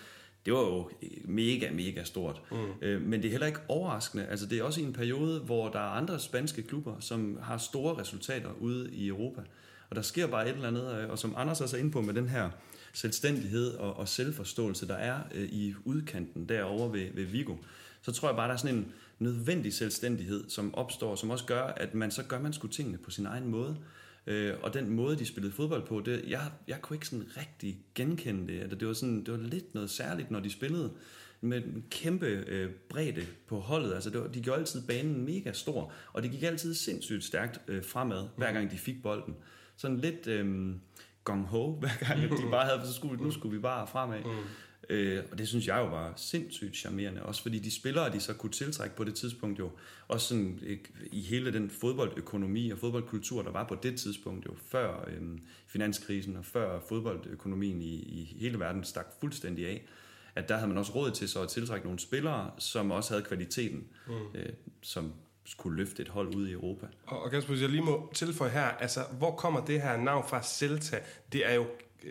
[0.45, 0.91] Det var jo
[1.25, 2.43] mega, mega stort.
[2.51, 2.57] Mm.
[2.83, 4.27] Øh, men det er heller ikke overraskende.
[4.27, 7.59] Altså, det er også i en periode, hvor der er andre spanske klubber, som har
[7.59, 9.41] store resultater ude i Europa.
[9.91, 12.01] Og der sker bare et eller andet, øh, og som Anders også er inde på
[12.01, 12.51] med den her
[12.93, 17.57] selvstændighed og, og selvforståelse, der er øh, i udkanten derovre ved, ved Vigo,
[18.03, 21.63] så tror jeg bare, der er sådan en nødvendig selvstændighed, som opstår, som også gør,
[21.63, 23.77] at man så gør man sgu tingene på sin egen måde.
[24.27, 27.79] Øh, og den måde, de spillede fodbold på, det, jeg, jeg kunne ikke sådan rigtig
[27.95, 28.61] genkende det.
[28.61, 30.93] Altså, det, var sådan, det var lidt noget særligt, når de spillede
[31.41, 33.95] med en kæmpe øh, bredde på holdet.
[33.95, 37.61] Altså, det var, de gjorde altid banen mega stor, og det gik altid sindssygt stærkt
[37.69, 39.37] øh, fremad, hver gang de fik bolden.
[39.77, 40.75] Sådan lidt øh,
[41.31, 44.19] gong-ho, hver gang de bare havde, så skulle, nu skulle vi bare fremad.
[44.25, 44.31] Mm.
[44.89, 48.35] Øh, og det synes jeg jo var sindssygt charmerende, også fordi de spillere, de så
[48.35, 49.71] kunne tiltrække på det tidspunkt jo,
[50.09, 50.79] også sådan øh,
[51.13, 56.37] i hele den fodboldøkonomi og fodboldkultur, der var på det tidspunkt jo, før øh, finanskrisen
[56.37, 59.87] og før fodboldøkonomien i, i hele verden stak fuldstændig af,
[60.35, 63.25] at der havde man også råd til så at tiltrække nogle spillere, som også havde
[63.25, 64.15] kvaliteten, mm.
[64.35, 65.13] øh, som
[65.45, 66.87] skulle løfte et hold ud i Europa.
[67.07, 70.43] Og, og Kasper, jeg lige må tilføje her, altså hvor kommer det her navn fra
[70.43, 71.01] Celta?
[71.33, 71.67] Det er jo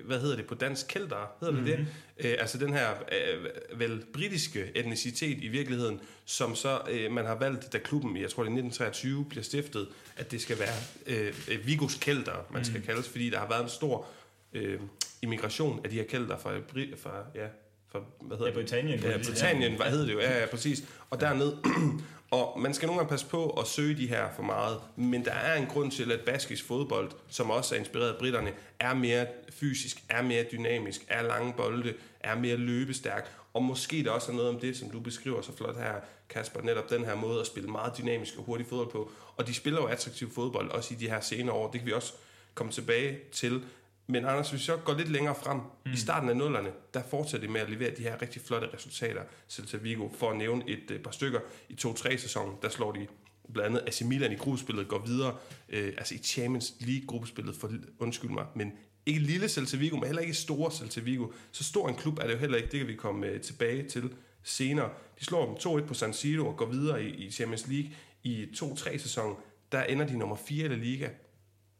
[0.06, 1.86] hvad hedder det på dansk, kælder, hedder det mm-hmm.
[2.18, 2.32] det?
[2.32, 7.36] Øh, altså den her øh, vel britiske etnicitet i virkeligheden, som så øh, man har
[7.36, 10.76] valgt, da klubben, jeg tror det er 1923, bliver stiftet, at det skal være
[11.06, 12.86] øh, Vigos kælder, man skal mm.
[12.86, 14.08] kaldes, fordi der har været en stor
[14.54, 14.80] øh,
[15.22, 16.52] immigration af de her kælder fra,
[16.98, 17.48] fra ja,
[17.92, 19.00] fra, hvad hedder ja, Britannien.
[19.00, 20.20] Ja, Britannien, hvad hedder det jo?
[20.20, 20.84] Ja, ja, præcis.
[21.10, 21.58] Og dernede,
[22.34, 25.32] og man skal nogle gange passe på at søge de her for meget, men der
[25.32, 29.28] er en grund til, at baskisk fodbold, som også er inspireret af britterne, er mere
[29.50, 34.36] fysisk, er mere dynamisk, er lange bolde, er mere løbestærk, og måske der også er
[34.36, 35.94] noget om det, som du beskriver så flot her,
[36.30, 39.12] Kasper, netop den her måde at spille meget dynamisk og hurtig fodbold på.
[39.38, 41.72] Og de spiller jo attraktiv fodbold, også i de her senere år.
[41.72, 42.14] Det kan vi også
[42.54, 43.64] komme tilbage til.
[44.08, 45.92] Men Anders, hvis vi så går lidt længere frem, mm.
[45.92, 49.22] i starten af nullerne, der fortsætter de med at levere de her rigtig flotte resultater.
[49.50, 51.40] Celta Vigo, for at nævne et et par stykker,
[51.70, 53.08] i 2-3 sæsonen, der slår de
[53.54, 55.36] blandt andet AC Milan i gruppespillet, går videre,
[55.70, 58.72] øh, altså i Champions League gruppespillet, for undskyld mig, men
[59.06, 61.28] ikke lille Celta Vigo, men heller ikke store Celta Vigo.
[61.52, 63.90] Så stor en klub er det jo heller ikke, det kan vi komme øh, tilbage
[63.90, 64.14] til
[64.44, 64.90] senere.
[65.20, 67.92] De slår dem 2-1 på San Siro og går videre i, i Champions League
[68.24, 69.36] i 2-3 sæsonen.
[69.72, 71.10] Der ender de nummer 4 i La Liga.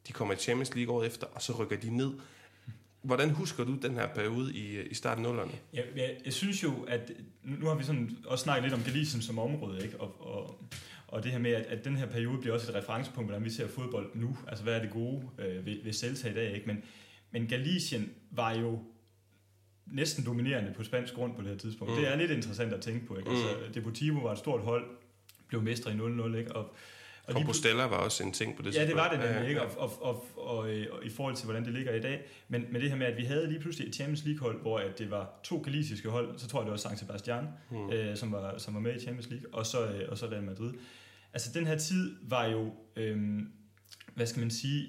[0.08, 2.14] De kommer i Champions League året efter, og så rykker de ned.
[3.02, 5.52] Hvordan husker du den her periode i, i starten af nullerne?
[5.74, 7.12] Ja, jeg, jeg synes jo, at
[7.44, 10.02] nu har vi sådan også snakket lidt om Galicien som område, ikke?
[10.02, 10.60] Og, og,
[11.08, 13.50] og det her med, at, at den her periode bliver også et referencepunkt, hvordan vi
[13.50, 14.38] ser fodbold nu.
[14.48, 16.68] Altså, hvad er det gode øh, ved, ved Celta i dag, ikke?
[16.68, 16.84] Men,
[17.32, 18.80] men Galicien var jo
[19.86, 21.94] næsten dominerende på spansk grund på det her tidspunkt.
[21.94, 22.00] Mm.
[22.00, 23.30] Det er lidt interessant at tænke på, ikke?
[23.30, 23.74] Altså, mm.
[23.74, 24.86] Deportivo var et stort hold,
[25.48, 26.56] blev mestre i 0-0, ikke?
[26.56, 26.76] Og,
[27.28, 29.62] og Compostela var også en ting på det Ja, det var det nemlig, ikke?
[29.62, 30.58] Og, og, og, og,
[30.92, 32.22] og, i forhold til, hvordan det ligger i dag.
[32.48, 35.00] Men med det her med, at vi havde lige pludselig et Champions League-hold, hvor at
[35.00, 37.90] det var to galisiske hold, så tror jeg, det var San Sebastian, hmm.
[37.90, 40.44] øh, som, var, som var med i Champions League, og så, øh, og så Real
[40.44, 40.74] Madrid.
[41.34, 43.40] Altså, den her tid var jo, øh,
[44.16, 44.88] hvad skal man sige,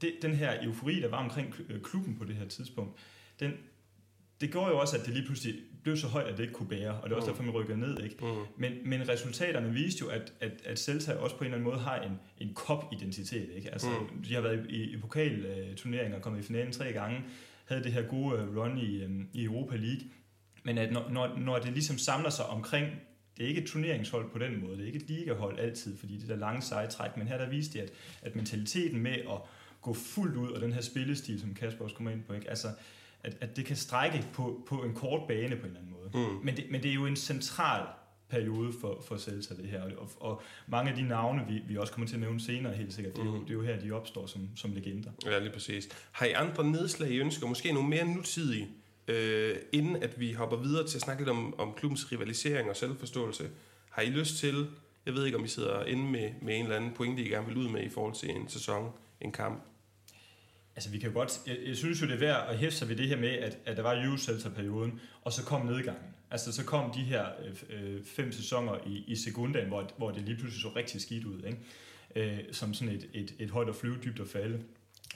[0.00, 2.98] det, den her eufori, der var omkring klubben på det her tidspunkt,
[3.40, 3.52] den,
[4.40, 6.68] det gjorde jo også, at det lige pludselig blev så højt, at det ikke kunne
[6.68, 7.32] bære, og det er også mm.
[7.32, 8.02] derfor, man rykker ned.
[8.02, 8.16] Ikke?
[8.20, 8.28] Mm.
[8.56, 11.80] Men, men resultaterne viste jo, at, at, at Celta også på en eller anden måde
[11.80, 13.50] har en, en kop-identitet.
[13.56, 13.70] Ikke?
[13.70, 14.22] Altså, mm.
[14.22, 17.20] De har været i, i pokalturneringer, kommet i finalen tre gange,
[17.64, 20.02] havde det her gode øh, run i, um, i Europa League.
[20.64, 22.86] Men at når, når, når det ligesom samler sig omkring
[23.36, 26.16] det er ikke et turneringshold på den måde, det er ikke et ligahold altid, fordi
[26.16, 27.92] det der lange seje træk, men her der viste det, at,
[28.22, 29.40] at mentaliteten med at
[29.82, 32.50] gå fuldt ud, og den her spillestil, som Kasper også kommer ind på, ikke?
[32.50, 32.68] Altså,
[33.22, 36.10] at, at det kan strække på, på en kort bane på en eller anden måde.
[36.14, 36.44] Mm.
[36.44, 37.86] Men, det, men det er jo en central
[38.28, 39.82] periode for, for Celta, det her.
[39.82, 42.94] Og, og mange af de navne, vi, vi også kommer til at nævne senere helt
[42.94, 43.40] sikkert, det er, jo, mm.
[43.40, 45.10] det er jo her, de opstår som, som legender.
[45.26, 45.88] Ja, lige præcis.
[46.12, 47.46] Har I andre nedslag, I ønsker?
[47.46, 48.68] Måske nogle mere nutidige,
[49.08, 52.76] øh, inden at vi hopper videre til at snakke lidt om, om klubbens rivalisering og
[52.76, 53.50] selvforståelse.
[53.90, 54.66] Har I lyst til,
[55.06, 57.46] jeg ved ikke, om I sidder inde med, med en eller anden pointe, I gerne
[57.46, 59.62] vil ud med i forhold til en sæson, en kamp?
[60.76, 61.40] Altså, vi kan jo godt...
[61.46, 63.58] Jeg, jeg synes jo, det er værd at hæfte sig ved det her med, at,
[63.66, 66.04] at der var Euroselter-perioden, og så kom nedgangen.
[66.30, 70.22] Altså, så kom de her øh, øh, fem sæsoner i, i sekundaen, hvor, hvor det
[70.22, 71.58] lige pludselig så rigtig skidt ud, ikke?
[72.16, 74.60] Øh, som sådan et, et, et højt og flyve, dybt og falde.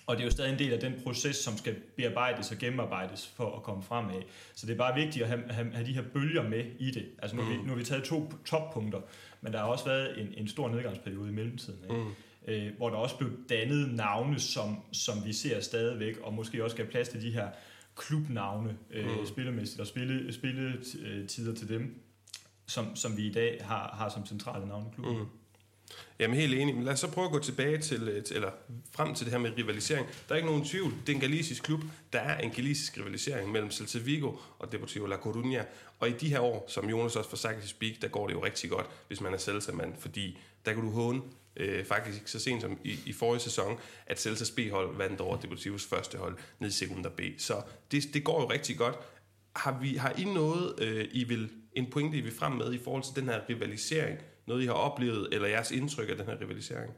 [0.07, 3.27] Og det er jo stadig en del af den proces, som skal bearbejdes og gennemarbejdes
[3.37, 4.23] for at komme fremad.
[4.55, 7.07] Så det er bare vigtigt at have, have, have de her bølger med i det.
[7.19, 7.51] Altså nu, mm.
[7.51, 9.01] vi, nu har vi taget to toppunkter,
[9.41, 11.81] men der har også været en, en stor nedgangsperiode i mellemtiden.
[11.83, 11.97] Ikke?
[11.97, 12.15] Mm
[12.47, 16.77] øh, hvor der også blev dannet navne, som, som vi ser stadigvæk, og måske også
[16.77, 17.49] gav plads til de her
[17.97, 19.27] klubnavne øh, mm.
[19.27, 21.95] spillemæssigt, og spille, spilletider til dem,
[22.67, 25.19] som, som vi i dag har, har som centrale navne i klubben.
[25.19, 25.27] Mm.
[26.19, 28.51] Jamen helt enig, men lad os så prøve at gå tilbage til, øh, eller
[28.93, 30.07] frem til det her med rivalisering.
[30.29, 31.81] Der er ikke nogen tvivl, det er en galicisk klub.
[32.13, 35.65] Der er en galicisk rivalisering mellem Celta Vigo og Deportivo La Coruña.
[35.99, 38.35] Og i de her år, som Jonas også for sagt i speak, der går det
[38.35, 41.21] jo rigtig godt, hvis man er Celta-mand, fordi der kan du håne
[41.57, 45.87] øh, faktisk så sent som i, i forrige sæson, at Celtas B-hold vandt over Deportivos
[45.87, 47.21] første hold ned i Segunda B.
[47.39, 48.95] Så det, det går jo rigtig godt.
[49.57, 52.79] Har, vi, har I noget, øh, I vil, en pointe, I vil frem med i
[52.79, 54.19] forhold til den her rivalisering?
[54.47, 56.93] Noget, I har oplevet, eller jeres indtryk af den her rivalisering?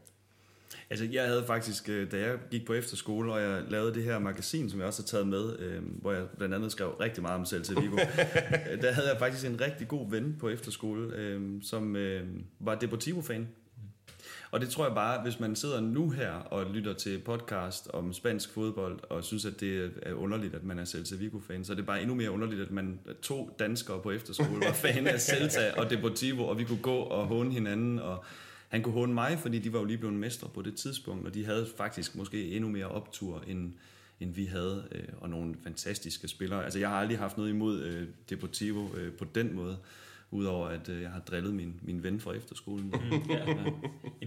[0.90, 4.18] Altså, jeg havde faktisk, øh, da jeg gik på efterskole, og jeg lavede det her
[4.18, 7.38] magasin, som jeg også har taget med, øh, hvor jeg blandt andet skrev rigtig meget
[7.38, 7.96] om selv til Vigo,
[8.82, 11.96] der havde jeg faktisk en rigtig god ven på efterskole, øh, som
[12.60, 13.48] var Deportivo-fan.
[14.50, 18.12] Og det tror jeg bare, hvis man sidder nu her og lytter til podcast om
[18.12, 21.76] spansk fodbold, og synes, at det er underligt, at man er Celta Vigo-fan, så er
[21.76, 25.72] det bare endnu mere underligt, at man to danskere på efterskole var fan af Celta
[25.76, 28.24] og Deportivo, og vi kunne gå og håne hinanden, og
[28.68, 31.34] han kunne håne mig, fordi de var jo lige blevet mestre på det tidspunkt, og
[31.34, 33.72] de havde faktisk måske endnu mere optur, end,
[34.20, 36.64] end vi havde, øh, og nogle fantastiske spillere.
[36.64, 39.78] Altså, jeg har aldrig haft noget imod øh, Deportivo øh, på den måde.
[40.30, 42.86] Udover at øh, jeg har drillet min, min ven fra efterskolen.
[42.86, 43.50] Mm, ja.
[43.50, 43.54] ja.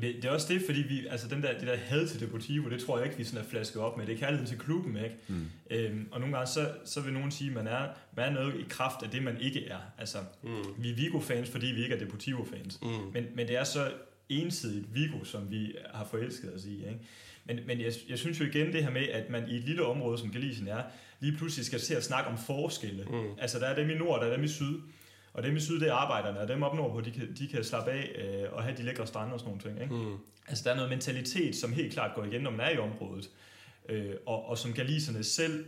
[0.02, 2.80] Det er også det, fordi vi, altså den der, det der had til Deportivo, det
[2.80, 4.06] tror jeg ikke, vi sådan er flasket op med.
[4.06, 5.16] Det er kærligheden til klubben, ikke?
[5.28, 5.46] Mm.
[5.70, 8.56] Øhm, og nogle gange, så, så vil nogen sige, at man er, man er noget
[8.60, 9.80] i kraft af det, man ikke er.
[9.98, 10.50] Altså, mm.
[10.78, 12.80] vi er Vigo-fans, fordi vi ikke er Deportivo-fans.
[12.82, 12.88] Mm.
[13.14, 13.92] Men, men det er så
[14.30, 17.00] ensidigt Vigo, som vi har forelsket os i, ikke?
[17.46, 19.86] Men, men jeg, jeg synes jo igen det her med, at man i et lille
[19.86, 20.84] område, som Galicien er,
[21.20, 23.04] lige pludselig skal til at snakke om forskelle.
[23.04, 23.26] Mm.
[23.40, 24.76] Altså, der er dem i nord, der er dem i syd.
[25.34, 27.64] Og dem i syd, det er arbejderne, og dem op nordpå, de kan, de kan
[27.64, 29.82] slappe af øh, og have de lækre strande og sådan nogle ting.
[29.82, 30.10] Ikke?
[30.10, 30.18] Mm.
[30.48, 33.30] Altså, der er noget mentalitet, som helt klart går igen, når man er i området.
[33.90, 35.66] Øh, og, og som galiserne selv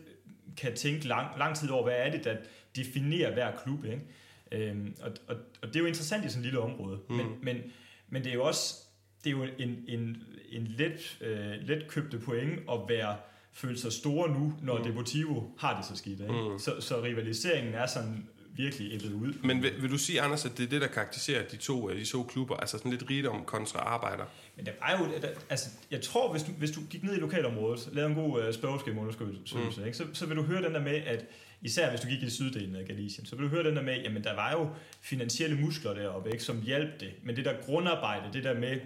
[0.57, 2.35] kan tænke lang, lang tid over, hvad er det, der
[2.75, 3.85] definerer hver klub.
[3.85, 4.01] Ikke?
[4.51, 6.99] Øh, og, og, og det er jo interessant i sådan et lille område.
[7.09, 7.15] Mm.
[7.15, 7.57] Men, men,
[8.09, 8.83] men det er jo også
[9.23, 13.15] det er jo en, en, en let, øh, let købte point at være
[13.53, 14.83] føle sig store nu, når mm.
[14.83, 16.19] Deportivo har det så skidt.
[16.19, 16.33] Ikke?
[16.33, 16.59] Mm.
[16.59, 19.33] Så, så rivaliseringen er sådan virkelig ændret ud.
[19.43, 21.99] Men vil, vil du sige, Anders, at det er det, der karakteriserer de to, øh,
[21.99, 24.25] de to klubber, altså sådan lidt rigdom kontra arbejder?
[24.55, 27.19] Men der var jo, der, altså, jeg tror, hvis du, hvis du gik ned i
[27.19, 29.85] lokalområdet, lavede en god uh, spørgeskemaundersøgelse, mm.
[29.85, 31.25] ikke, så, så vil du høre den der med, at
[31.61, 34.01] især hvis du gik i syddelen af Galicien, så vil du høre den der med,
[34.01, 34.69] jamen der var jo
[35.01, 37.13] finansielle muskler deroppe, ikke, som hjalp det.
[37.23, 38.79] Men det der grundarbejde, det der med,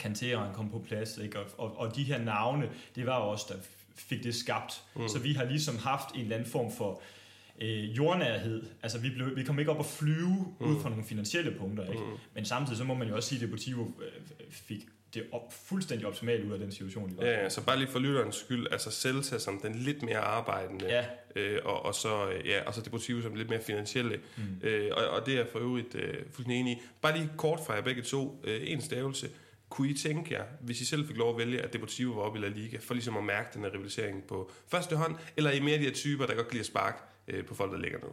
[0.00, 3.58] kantereren kom på plads, ikke, og, og, og de her navne, det var også der
[3.96, 4.82] fik det skabt.
[4.96, 5.08] Mm.
[5.08, 7.02] Så vi har ligesom haft en eller anden form for
[7.60, 8.62] øh, jordnærhed.
[8.82, 10.66] Altså, vi, blev, vi kom ikke op og flyve mm.
[10.66, 12.04] ud fra nogle finansielle punkter, ikke?
[12.04, 12.18] Mm.
[12.34, 14.10] Men samtidig så må man jo også sige, at Deportivo øh,
[14.50, 14.80] fik
[15.14, 17.24] det op, fuldstændig optimalt ud af den situation, de var.
[17.24, 20.86] Ja, ja, så bare lige for lytterens skyld, altså Celta som den lidt mere arbejdende,
[20.86, 21.04] ja.
[21.36, 24.42] øh, og, og, så, øh, ja, og så Deportivo som lidt mere finansielle, mm.
[24.62, 26.80] øh, og, og det er jeg for øvrigt øh, fuldstændig enig i.
[27.02, 29.28] Bare lige kort fra jer begge to, øh, en stavelse.
[29.68, 32.38] Kunne I tænke jer, hvis I selv fik lov at vælge, at Deportivo var oppe
[32.38, 35.60] i La Liga, for ligesom at mærke den her rivalisering på første hånd, eller I
[35.60, 37.98] mere de her typer, der godt kan lide at sparke øh, på folk, der ligger
[37.98, 38.10] ned.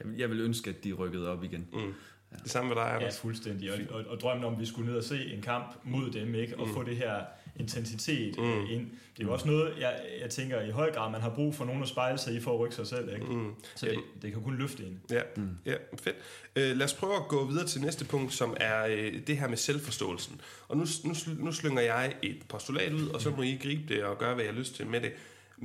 [0.00, 1.68] Jeg, jeg vil ønske, at de rykkede op igen.
[1.72, 1.94] Mm.
[2.32, 2.36] Ja.
[2.42, 3.02] Det samme med dig, Anders.
[3.02, 3.72] Ja, fuldstændig.
[3.72, 6.34] Og, og, og drømmen om, at vi skulle ned og se en kamp mod dem,
[6.34, 6.58] ikke?
[6.58, 6.74] og mm.
[6.74, 7.14] få det her
[7.56, 8.44] intensitet mm.
[8.44, 8.90] Øh, ind.
[9.16, 11.64] Det er jo også noget, jeg, jeg tænker i høj grad, man har brug for
[11.64, 13.14] nogen at spejle sig i for at rykke sig selv.
[13.14, 13.26] Ikke?
[13.26, 13.54] Mm.
[13.74, 14.98] Så det, det kan kun løfte ind.
[15.10, 15.48] Ja, mm.
[15.66, 16.16] ja fedt.
[16.56, 19.48] Uh, lad os prøve at gå videre til næste punkt, som er uh, det her
[19.48, 20.40] med selvforståelsen.
[20.68, 24.04] Og nu, nu, nu slynger jeg et postulat ud, og så må I gribe det
[24.04, 25.12] og gøre, hvad jeg har lyst til med det.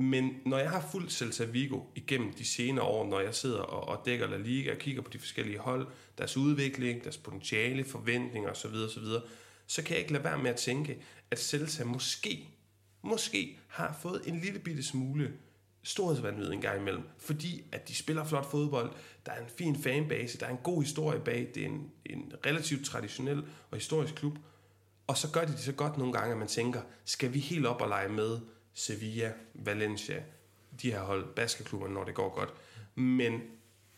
[0.00, 3.88] Men når jeg har fulgt Celta Vigo igennem de senere år, når jeg sidder og,
[3.88, 5.86] og dækker La Liga og kigger på de forskellige hold,
[6.18, 9.04] deres udvikling, deres potentiale, forventninger osv., osv.,
[9.66, 10.98] så kan jeg ikke lade være med at tænke,
[11.30, 12.48] at Celta måske,
[13.02, 15.32] måske har fået en lille bitte smule
[15.82, 18.90] storhedsvandvid en gang imellem, fordi at de spiller flot fodbold,
[19.26, 22.32] der er en fin fanbase, der er en god historie bag, det er en, en
[22.46, 23.38] relativt traditionel
[23.70, 24.38] og historisk klub,
[25.06, 27.66] og så gør de det så godt nogle gange, at man tænker, skal vi helt
[27.66, 28.40] op og lege med
[28.78, 30.22] Sevilla, Valencia,
[30.82, 32.50] de her hold, basketklubber, når det går godt.
[32.94, 33.40] Men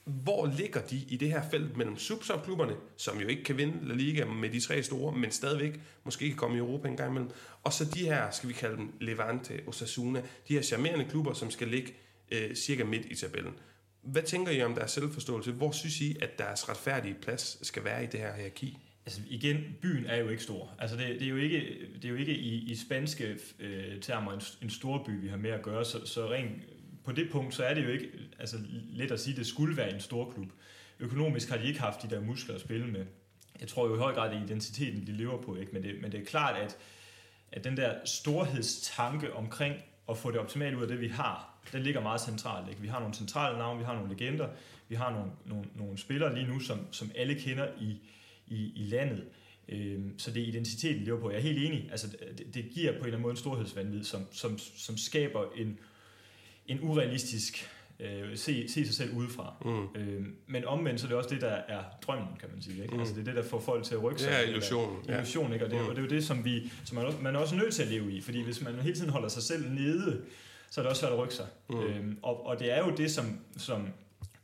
[0.05, 3.95] hvor ligger de i det her felt mellem subsubklubberne, som jo ikke kan vinde La
[3.95, 7.31] Liga med de tre store, men stadigvæk måske kan komme i Europa en gang imellem,
[7.63, 11.51] og så de her, skal vi kalde dem Levante, Osasuna, de her charmerende klubber, som
[11.51, 11.95] skal ligge
[12.31, 13.55] øh, cirka midt i tabellen.
[14.03, 15.53] Hvad tænker I om deres selvforståelse?
[15.53, 18.79] Hvor synes I, at deres retfærdige plads skal være i det her hierarki?
[19.07, 20.75] Altså igen, byen er jo ikke stor.
[20.79, 24.33] Altså det, det er jo ikke, det er jo ikke i, i spanske øh, termer
[24.33, 26.63] en, en stor by, vi har med at gøre, så, så rent
[27.05, 28.09] på det punkt, så er det jo ikke
[28.39, 28.57] altså,
[28.93, 30.49] let at sige, at det skulle være en stor klub.
[31.01, 33.07] Økonomisk har de ikke haft de der muskler at spille med.
[33.61, 35.57] Jeg tror jo i høj grad, det er identiteten, de lever på.
[35.57, 35.73] Ikke?
[35.73, 36.77] Men, det, men det er klart, at,
[37.53, 39.75] at den der storhedstanke omkring
[40.09, 42.69] at få det optimale ud af det, vi har, den ligger meget centralt.
[42.69, 42.81] Ikke?
[42.81, 44.49] Vi har nogle centrale navne, vi har nogle legender,
[44.89, 48.01] vi har nogle, nogle, nogle spillere lige nu, som, som alle kender i,
[48.51, 49.25] i, i landet.
[49.69, 51.31] Øhm, så det er identiteten, de lever på.
[51.31, 51.89] Jeg er helt enig.
[51.91, 52.07] Altså,
[52.39, 55.79] det, det giver på en eller anden måde en storhedsvandvid, som, som, som skaber en,
[56.67, 59.55] en urealistisk øh, se, se sig selv udefra.
[59.65, 60.01] Mm.
[60.01, 62.83] Øh, men omvendt så er det også det, der er drømmen, kan man sige.
[62.83, 62.95] Ikke?
[62.95, 63.01] Mm.
[63.01, 64.33] Altså, det er det, der får folk til at rykke sig.
[64.33, 65.01] Er illusionen.
[65.01, 65.65] Eller, illusion, ikke?
[65.65, 65.87] Og, det, mm.
[65.87, 67.89] og det er jo det, som, vi, som man, man er også nødt til at
[67.89, 68.21] leve i.
[68.21, 70.23] Fordi hvis man hele tiden holder sig selv nede,
[70.71, 71.47] så er det også svært at rykke sig.
[71.71, 71.81] Mm.
[71.81, 73.89] Øhm, og, og det er jo det, som, som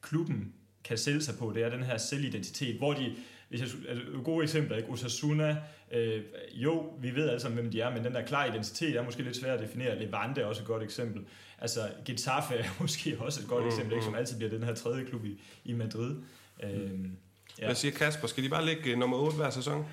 [0.01, 0.53] klubben
[0.85, 3.15] kan sælge sig på, det er den her selvidentitet, hvor de,
[3.49, 4.89] hvis jeg, altså, gode eksempler, ikke?
[4.89, 5.57] Osasuna,
[5.93, 6.23] øh,
[6.55, 9.37] jo, vi ved sammen, hvem de er, men den der klar identitet er måske lidt
[9.37, 9.99] svær at definere.
[9.99, 11.23] Levante er også et godt eksempel.
[11.59, 14.05] Altså, Getafe er måske også et godt mm, eksempel, ikke?
[14.05, 16.15] som altid bliver den her tredje klub i, i Madrid.
[16.63, 16.69] Mm.
[16.69, 17.17] Øhm,
[17.59, 17.65] Ja.
[17.67, 18.27] Hvad siger Kasper?
[18.27, 19.85] Skal de bare ligge øh, nummer 8 hver sæson?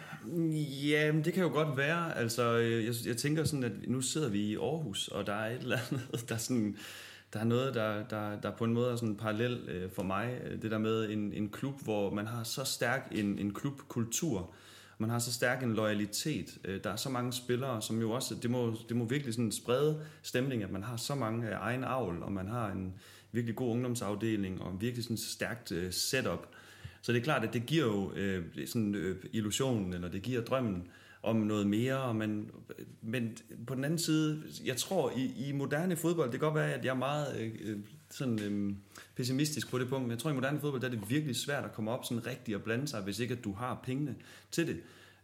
[0.89, 2.18] Ja, men det kan jo godt være.
[2.18, 5.56] Altså, øh, jeg, jeg tænker sådan, at nu sidder vi i Aarhus, og der er
[5.56, 6.78] et eller andet, der er sådan
[7.34, 10.39] der er noget, der, der, der på en måde er sådan parallel øh, for mig.
[10.43, 14.54] Øh, det der med en, en klub, hvor man har så stærk en, en klubkultur,
[14.98, 16.58] man har så stærk en loyalitet.
[16.65, 19.52] Øh, der er så mange spillere, som jo også, det må, det må virkelig sådan
[19.52, 22.93] sprede stemning, at man har så mange øh, egen avl, og man har en
[23.32, 26.48] virkelig god ungdomsafdeling, og en virkelig sådan stærkt øh, setup.
[27.02, 30.41] Så det er klart, at det giver jo øh, sådan øh, illusionen, eller det giver
[30.41, 30.88] drømmen
[31.23, 32.51] om noget mere, men,
[33.01, 36.73] men på den anden side, jeg tror i, i moderne fodbold, det kan godt være,
[36.73, 37.79] at jeg er meget øh,
[38.12, 38.75] sådan, øh,
[39.15, 41.65] pessimistisk på det punkt, men jeg tror i moderne fodbold, der er det virkelig svært
[41.65, 44.15] at komme op sådan rigtigt og blande sig, hvis ikke at du har pengene
[44.51, 44.77] til det.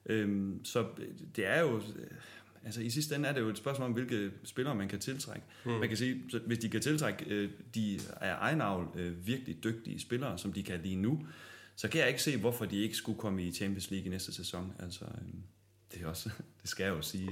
[0.06, 0.86] Øh, så
[1.36, 1.82] det er jo...
[2.66, 5.46] Altså i sidste ende er det jo et spørgsmål om, hvilke spillere man kan tiltrække.
[5.66, 5.72] Mm.
[5.72, 10.38] Man kan sige, hvis de kan tiltrække øh, de er egenavl øh, virkelig dygtige spillere,
[10.38, 11.26] som de kan lige nu,
[11.76, 14.34] så kan jeg ikke se, hvorfor de ikke skulle komme i Champions League i næste
[14.34, 14.74] sæson.
[14.80, 15.34] Altså, øh,
[15.94, 16.30] det er også,
[16.62, 17.30] det skal jeg jo sige.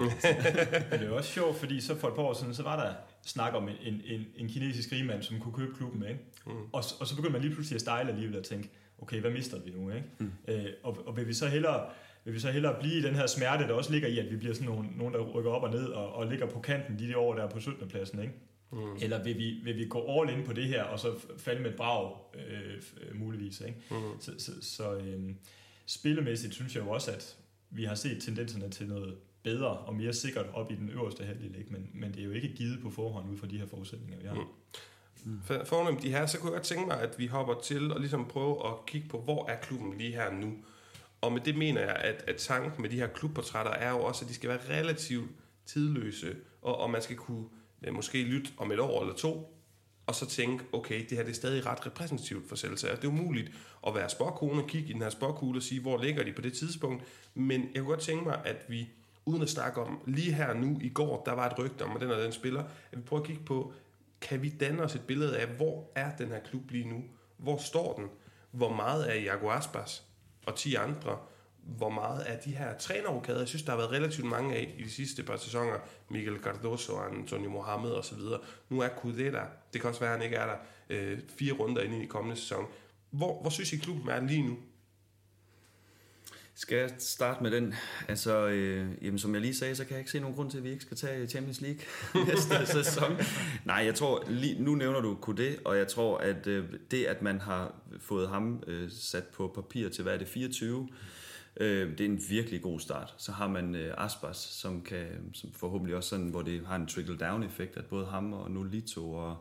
[0.91, 2.93] det er også sjovt, fordi så for et par år siden, så var der
[3.25, 6.15] snak om en, en, en kinesisk rigmand, som kunne købe klubben med.
[6.45, 6.51] Mm.
[6.51, 9.59] Og, og så begyndte man lige pludselig at style alligevel og tænke, okay, hvad mister
[9.59, 9.89] vi nu?
[9.89, 10.07] Ikke?
[10.19, 10.31] Mm.
[10.47, 11.89] Øh, og, og vil vi så hellere
[12.27, 14.35] vil vi så hellere blive i den her smerte, der også ligger i, at vi
[14.35, 17.07] bliver sådan nogen, nogen der rykker op og ned og, og ligger på kanten de,
[17.07, 17.87] de år, der er på 17.
[17.87, 18.33] pladsen, ikke?
[18.71, 18.95] Mm.
[19.01, 21.69] Eller vil vi, vil vi gå all in på det her, og så falde med
[21.69, 22.81] et brag, øh,
[23.19, 23.79] muligvis, ikke?
[23.91, 24.19] Mm.
[24.19, 25.19] Så, så, så øh,
[25.85, 27.37] spillemæssigt synes jeg jo også, at
[27.69, 31.55] vi har set tendenserne til noget bedre og mere sikkert op i den øverste halvdel,
[31.57, 31.71] ikke?
[31.71, 34.27] Men, men det er jo ikke givet på forhånd ud fra de her forudsætninger, vi
[34.27, 34.33] har.
[34.35, 34.41] Mm.
[35.25, 35.41] Mm.
[35.65, 38.25] Fornemt de her, så kunne jeg godt tænke mig, at vi hopper til og ligesom
[38.27, 40.53] prøve at kigge på, hvor er klubben lige her nu.
[41.21, 44.25] Og med det mener jeg, at, at tanken med de her klubportrætter er jo også,
[44.25, 45.29] at de skal være relativt
[45.65, 47.45] tidløse, og, og man skal kunne
[47.91, 49.56] måske lytte om et år eller to,
[50.07, 52.95] og så tænke, okay, det her det er stadig ret repræsentativt for selvsager.
[52.95, 53.51] Det er umuligt
[53.87, 56.41] at være spåkone og kigge i den her spåkugle og sige, hvor ligger de på
[56.41, 57.03] det tidspunkt.
[57.33, 58.89] Men jeg kunne godt tænke mig, at vi,
[59.25, 62.01] uden at snakke om, lige her nu i går, der var et rygte om, at
[62.01, 63.73] den og den spiller, at vi prøver at kigge på,
[64.21, 67.03] kan vi danne os et billede af, hvor er den her klub lige nu?
[67.37, 68.07] Hvor står den?
[68.51, 70.03] Hvor meget er Jaguar Aspas
[70.45, 71.17] og 10 andre?
[71.67, 74.83] Hvor meget af de her trænerrokader, jeg synes, der har været relativt mange af i
[74.83, 78.19] de sidste par sæsoner, Miguel Cardoso, Antonio Mohamed osv.
[78.69, 79.45] Nu er Kudé der.
[79.73, 80.55] Det kan også være, at han ikke er der
[80.89, 82.65] øh, fire runder ind i kommende sæson.
[83.09, 84.57] Hvor, hvor synes I, klubben er lige nu?
[86.59, 87.73] Skal jeg starte med den?
[88.07, 90.57] Altså, øh, jamen, som jeg lige sagde, så kan jeg ikke se nogen grund til,
[90.57, 91.79] at vi ikke skal tage Champions League
[92.27, 93.17] næste sæson.
[93.65, 97.21] Nej, jeg tror, lige, nu nævner du Kudé, og jeg tror, at øh, det, at
[97.21, 100.89] man har fået ham øh, sat på papir til, hvad er det, 24,
[101.59, 103.13] Øh, det er en virkelig god start.
[103.17, 106.87] Så har man øh, Aspas, som kan som forhåbentlig også sådan, hvor det har en
[106.87, 109.37] trickle-down-effekt, at både ham og Nolito og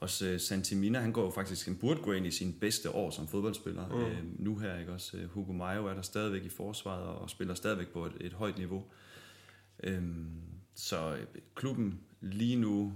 [0.00, 3.10] også øh, Santimina, han går jo faktisk, han burde gå ind i sin bedste år
[3.10, 3.88] som fodboldspiller.
[3.88, 3.94] Mm.
[3.94, 5.16] Øh, nu her, ikke også?
[5.16, 8.58] Øh, Hugo Mayo er der stadigvæk i forsvaret og spiller stadigvæk på et, et højt
[8.58, 8.84] niveau.
[9.82, 10.02] Øh,
[10.74, 11.16] så
[11.54, 12.92] klubben lige nu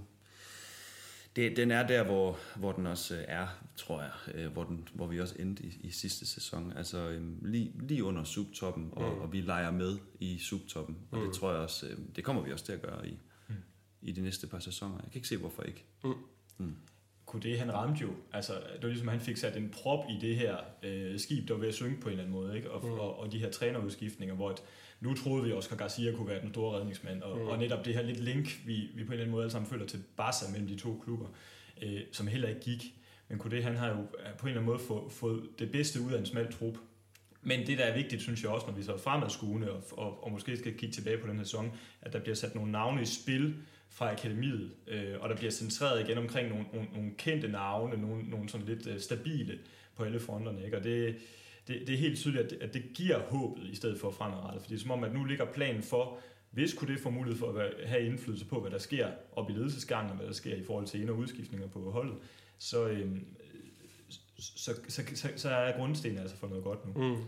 [1.37, 4.87] det, den er der, hvor, hvor den også øh, er, tror jeg, øh, hvor, den,
[4.93, 6.73] hvor vi også endte i, i sidste sæson.
[6.75, 9.21] Altså øhm, lige, lige under subtoppen, og, mm.
[9.21, 10.97] og vi leger med i subtoppen.
[11.11, 11.25] Og mm.
[11.25, 13.55] det tror jeg også, øh, det kommer vi også til at gøre i, mm.
[14.01, 14.95] i de næste par sæsoner.
[14.95, 15.85] Jeg kan ikke se, hvorfor ikke.
[16.03, 16.13] Mm.
[16.57, 16.75] Mm.
[17.27, 18.09] Kunne det, han ramte jo.
[18.33, 21.53] Altså, det var ligesom, han fik sat en prop i det her øh, skib, der
[21.53, 22.55] var ved at synke på en eller anden måde.
[22.55, 22.71] Ikke?
[22.71, 22.91] Og, mm.
[22.91, 24.63] og, og de her trænerudskiftninger, hvor et,
[24.99, 27.21] nu troede vi, at Oscar Garcia kunne være den store redningsmand.
[27.21, 27.47] Og, mm.
[27.47, 29.69] og netop det her lidt link, vi, vi på en eller anden måde alle sammen
[29.69, 31.27] føler til Barca mellem de to klubber,
[31.81, 32.93] øh, som heller ikke gik.
[33.29, 36.11] Men det, han har jo på en eller anden måde fået, fået det bedste ud
[36.11, 36.77] af en smal trup.
[37.41, 40.23] Men det, der er vigtigt, synes jeg også, når vi så er fremadskuende og, og,
[40.23, 41.71] og måske skal kigge tilbage på den her sæson,
[42.01, 43.55] at der bliver sat nogle navne i spil,
[43.89, 48.29] fra akademiet, øh, og der bliver centreret igen omkring nogle, nogle, nogle kendte navne, nogle,
[48.29, 49.59] nogle sådan lidt øh, stabile
[49.95, 50.65] på alle fronterne.
[50.65, 50.77] Ikke?
[50.77, 51.15] Og det,
[51.67, 54.61] det, det er helt tydeligt, at det, at det giver håbet i stedet for fremadrettet.
[54.61, 56.19] fordi det er som om, at nu ligger planen for,
[56.51, 59.53] hvis kunne det få mulighed for at have indflydelse på, hvad der sker op i
[59.53, 62.15] ledelsesgangen, og hvad der sker i forhold til ind- og udskiftninger på holdet,
[62.57, 63.17] så, øh,
[64.39, 67.15] så, så, så, så er grundstenen altså for noget godt nu.
[67.15, 67.23] Mm.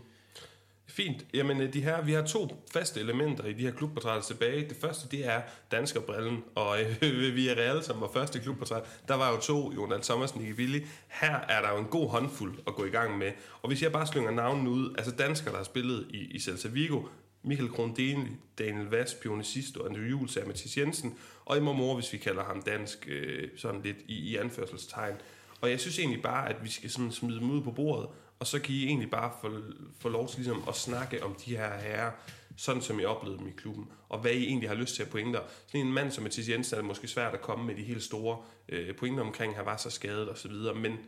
[0.90, 1.26] Fint.
[1.34, 4.68] Jamen, øh, de her, vi har to faste elementer i de her klubportrætter tilbage.
[4.68, 8.82] Det første, det er danskerbrillen, og øh, vi er Real, som var første klubportræt.
[9.08, 10.86] Der var jo to, Jonas Thomas i Willi.
[11.08, 13.32] Her er der jo en god håndfuld at gå i gang med.
[13.62, 16.68] Og hvis jeg bare slynger navnen ud, altså danskere, der har spillet i, i Celta
[16.68, 17.02] Vigo,
[17.42, 18.28] Michael Grundeni,
[18.58, 22.62] Daniel Vass, Pione Sisto, Andrew Jules, Mathis Jensen, og i Mormor, hvis vi kalder ham
[22.62, 25.14] dansk, øh, sådan lidt i, i anførselstegn.
[25.60, 28.08] Og jeg synes egentlig bare, at vi skal sådan smide dem ud på bordet,
[28.40, 29.62] og så kan I egentlig bare få,
[29.98, 32.10] få lov til ligesom at snakke om de her herrer,
[32.56, 35.10] sådan som I oplevede dem i klubben, og hvad I egentlig har lyst til at
[35.10, 35.40] pointer.
[35.66, 38.02] Sådan en mand som Mathias Jensen er det måske svært at komme med de helt
[38.02, 40.98] store øh, pointer omkring, at han var så skadet og så videre, men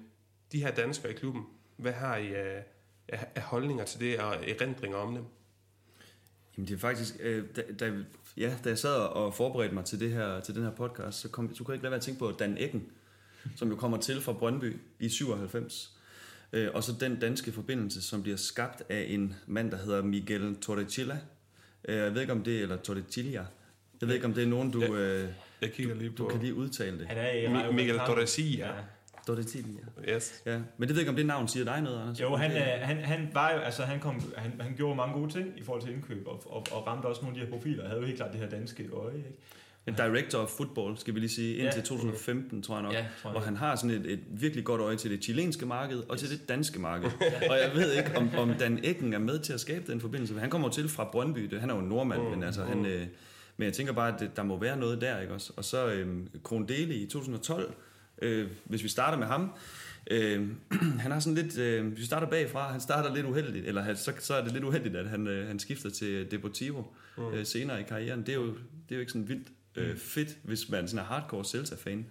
[0.52, 2.64] de her danskere i klubben, hvad har I af,
[3.08, 5.24] af, af holdninger til det, og erindringer om dem?
[6.56, 7.92] Jamen det er faktisk, øh, da, da,
[8.36, 11.28] ja, da jeg sad og forberedte mig til, det her, til den her podcast, så,
[11.28, 12.92] kom, så kunne jeg ikke lade være at tænke på Dan Eggen,
[13.56, 15.98] som jo kommer til fra Brøndby i 97.
[16.52, 20.56] Øh, og så den danske forbindelse, som bliver skabt af en mand, der hedder Miguel
[20.56, 21.18] Torrecilla.
[21.88, 23.46] Øh, jeg ved ikke om det, eller Torrecilla.
[24.00, 25.28] Jeg ved ikke om det er nogen, du, ja, øh,
[25.60, 26.22] jeg kigger lige på.
[26.22, 27.06] du kan lige udtale det.
[27.06, 28.66] Han er i Miguel Torrecilla.
[28.66, 28.72] Ja.
[29.26, 29.80] Torrecilla.
[30.08, 30.42] Yes.
[30.46, 30.58] Ja.
[30.78, 32.20] Men det ved jeg ikke, om det navn siger dig noget, Anders?
[32.20, 35.32] Jo, han, øh, han, han, var jo, altså, han, kom, han, han gjorde mange gode
[35.32, 37.82] ting i forhold til indkøb, og, og, og ramte også nogle af de her profiler.
[37.82, 39.16] Han havde jo helt klart det her danske øje.
[39.16, 39.28] Ikke?
[39.86, 41.84] En director of football, skal vi lige sige, indtil ja.
[41.84, 42.92] 2015, tror jeg nok.
[42.92, 43.32] Ja, tror jeg.
[43.32, 46.20] Hvor han har sådan et, et virkelig godt øje til det chilenske marked og yes.
[46.20, 47.10] til det danske marked.
[47.50, 50.38] og jeg ved ikke, om, om Dan Ecken er med til at skabe den forbindelse.
[50.38, 52.68] Han kommer til fra Brøndby, det, han er jo en nordmand, mm, men altså, mm.
[52.68, 53.06] han, øh,
[53.56, 55.52] men jeg tænker bare, at der må være noget der, ikke også?
[55.56, 57.74] Og så øh, Krondele i 2012,
[58.22, 59.50] øh, hvis vi starter med ham,
[60.10, 60.48] Øh,
[61.04, 63.96] han har sådan lidt, øh, hvis vi starter bagfra, han starter lidt uheldigt, eller han,
[63.96, 66.82] så, så er det lidt uheldigt, at han, øh, han skifter til Deportivo
[67.16, 67.32] mm.
[67.32, 68.20] øh, senere i karrieren.
[68.20, 71.08] Det er, jo, det er jo ikke sådan vildt øh, fedt, hvis man sådan er
[71.08, 72.06] hardcore Celta-fan.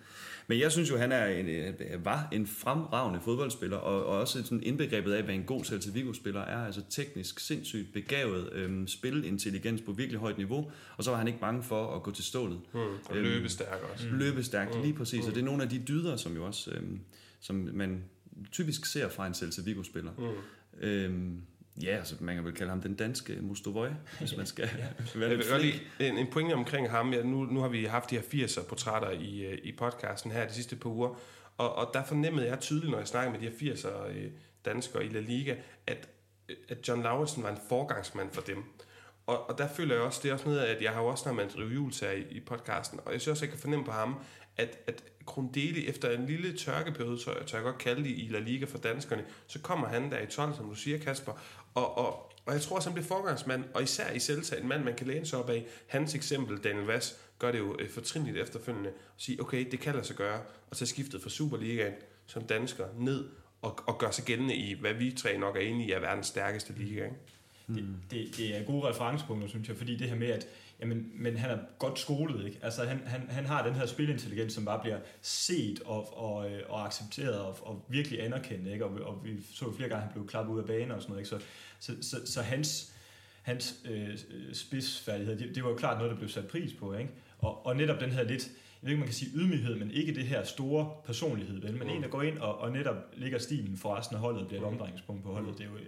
[0.47, 4.43] Men jeg synes jo, han er en, øh, var en fremragende fodboldspiller, og, og også
[4.43, 6.65] sådan indbegrebet af, hvad en god Celta Vigo-spiller er.
[6.65, 11.39] Altså teknisk sindssygt begavet, øh, spilintelligens på virkelig højt niveau, og så var han ikke
[11.39, 12.59] bange for at gå til stålet.
[12.73, 14.07] Mm, og øhm, løbestærk også.
[14.07, 14.17] Mm.
[14.17, 14.81] Løbestærk, mm.
[14.81, 15.21] lige præcis.
[15.21, 15.27] Mm.
[15.27, 16.83] Og det er nogle af de dyder, som jo også, øh,
[17.39, 18.03] som man
[18.51, 20.11] typisk ser fra en Celta Vigo-spiller.
[20.17, 20.81] Mm.
[20.87, 21.41] Øhm,
[21.83, 23.87] Ja, altså man kan vel kalde ham den danske Mustovoy,
[24.19, 25.19] hvis man skal ja.
[25.19, 25.75] være lidt flink.
[25.99, 29.09] En, en pointe omkring ham, ja, nu, nu har vi haft de her 80'er portrætter
[29.11, 31.19] i, øh, i podcasten her de sidste par uger,
[31.57, 34.31] og, og der fornemmede jeg tydeligt, når jeg snakkede med de her 80'er øh,
[34.65, 35.55] danskere i La Liga,
[35.87, 36.09] at,
[36.69, 38.63] at John Lauritsen var en forgangsmand for dem.
[39.25, 41.21] Og, og der føler jeg også, det er også noget, at jeg har jo også
[41.21, 43.85] snart med Andrew Jules her i, i podcasten, og jeg synes også, jeg kan fornemme
[43.85, 44.15] på ham,
[44.57, 48.39] at, at Grundeli efter en lille tørkeperiode, så jeg tør godt kalde det i La
[48.39, 51.31] Liga for danskerne, så kommer han der i 12, som du siger, Kasper,
[51.73, 54.83] og, og, og jeg tror også, han bliver forgangsmand, og især i Celta, en mand,
[54.83, 55.65] man kan læne sig op af.
[55.87, 59.93] Hans eksempel, Daniel Vass, gør det jo øh, fortrinligt efterfølgende, at sige, okay, det kan
[59.93, 61.93] lade sig gøre, og tage skiftet fra Superligaen
[62.25, 63.29] som dansker ned,
[63.61, 66.27] og, og gøre sig gældende i, hvad vi tre nok er enige i, er verdens
[66.27, 67.03] stærkeste liga.
[67.03, 67.15] Ikke?
[67.67, 70.47] Det, det, det er gode referencepunkter, synes jeg, fordi det her med, at
[70.81, 72.59] jamen, men han er godt skolet, ikke?
[72.61, 76.61] Altså, han, han, han har den her spilintelligens, som bare bliver set og, og, øh,
[76.69, 78.85] og accepteret og, og virkelig anerkendt, ikke?
[78.85, 81.01] Og, og vi så jo flere gange, at han blev klappet ud af banen og
[81.01, 81.29] sådan noget, ikke?
[81.29, 81.39] Så,
[81.79, 82.93] så, så, så hans,
[83.41, 84.17] hans øh,
[84.53, 87.11] spidsfærdighed, det, det var jo klart noget, der blev sat pris på, ikke?
[87.39, 88.51] Og, og netop den her lidt,
[88.81, 91.77] jeg ved ikke, man kan sige ydmyghed, men ikke det her store personlighed, vel?
[91.77, 91.93] Men mm.
[91.93, 94.67] en, der går ind og, og netop ligger stilen for resten af holdet, bliver et
[94.67, 94.73] mm.
[94.73, 95.57] omdrejningspunkt på holdet.
[95.57, 95.85] Det er jo øh,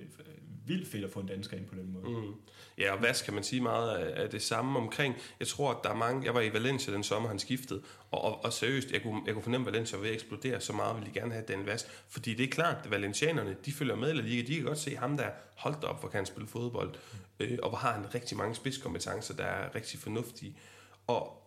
[0.65, 2.21] vildt fedt at få en dansker ind på den måde.
[2.21, 2.33] Mm.
[2.77, 5.15] Ja, og hvad kan man sige meget af det samme omkring?
[5.39, 6.25] Jeg tror, at der er mange...
[6.25, 7.81] Jeg var i Valencia den sommer, han skiftede,
[8.11, 10.61] og, og, og seriøst, jeg kunne, jeg kunne fornemme, at Valencia var ved at eksplodere
[10.61, 11.85] så meget, ville de gerne have den Vask.
[12.09, 14.95] Fordi det er klart, at valencianerne, de følger med i Liga, de kan godt se
[14.95, 17.45] ham der, holdt op, hvor kan han spille fodbold, mm.
[17.45, 20.57] øh, og hvor har han rigtig mange spidskompetencer, der er rigtig fornuftige.
[21.07, 21.42] Og,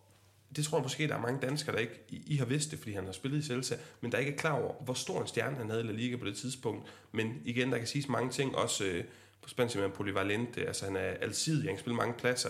[0.55, 2.79] det tror jeg måske, der er mange danskere, der ikke I, I har vidst det,
[2.79, 5.27] fordi han har spillet i Celta, men der ikke er klar over, hvor stor en
[5.27, 6.87] stjerne han havde i La Liga på det tidspunkt.
[7.11, 9.03] Men igen, der kan siges mange ting, også øh,
[9.41, 12.49] på spansk med polyvalente, altså han er alsidig, han spiller mange pladser,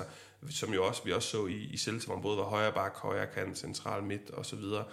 [0.50, 2.98] som jo også, vi også så i, i Celta, hvor han både var højre bak,
[2.98, 4.84] højre kant, central midt og så videre.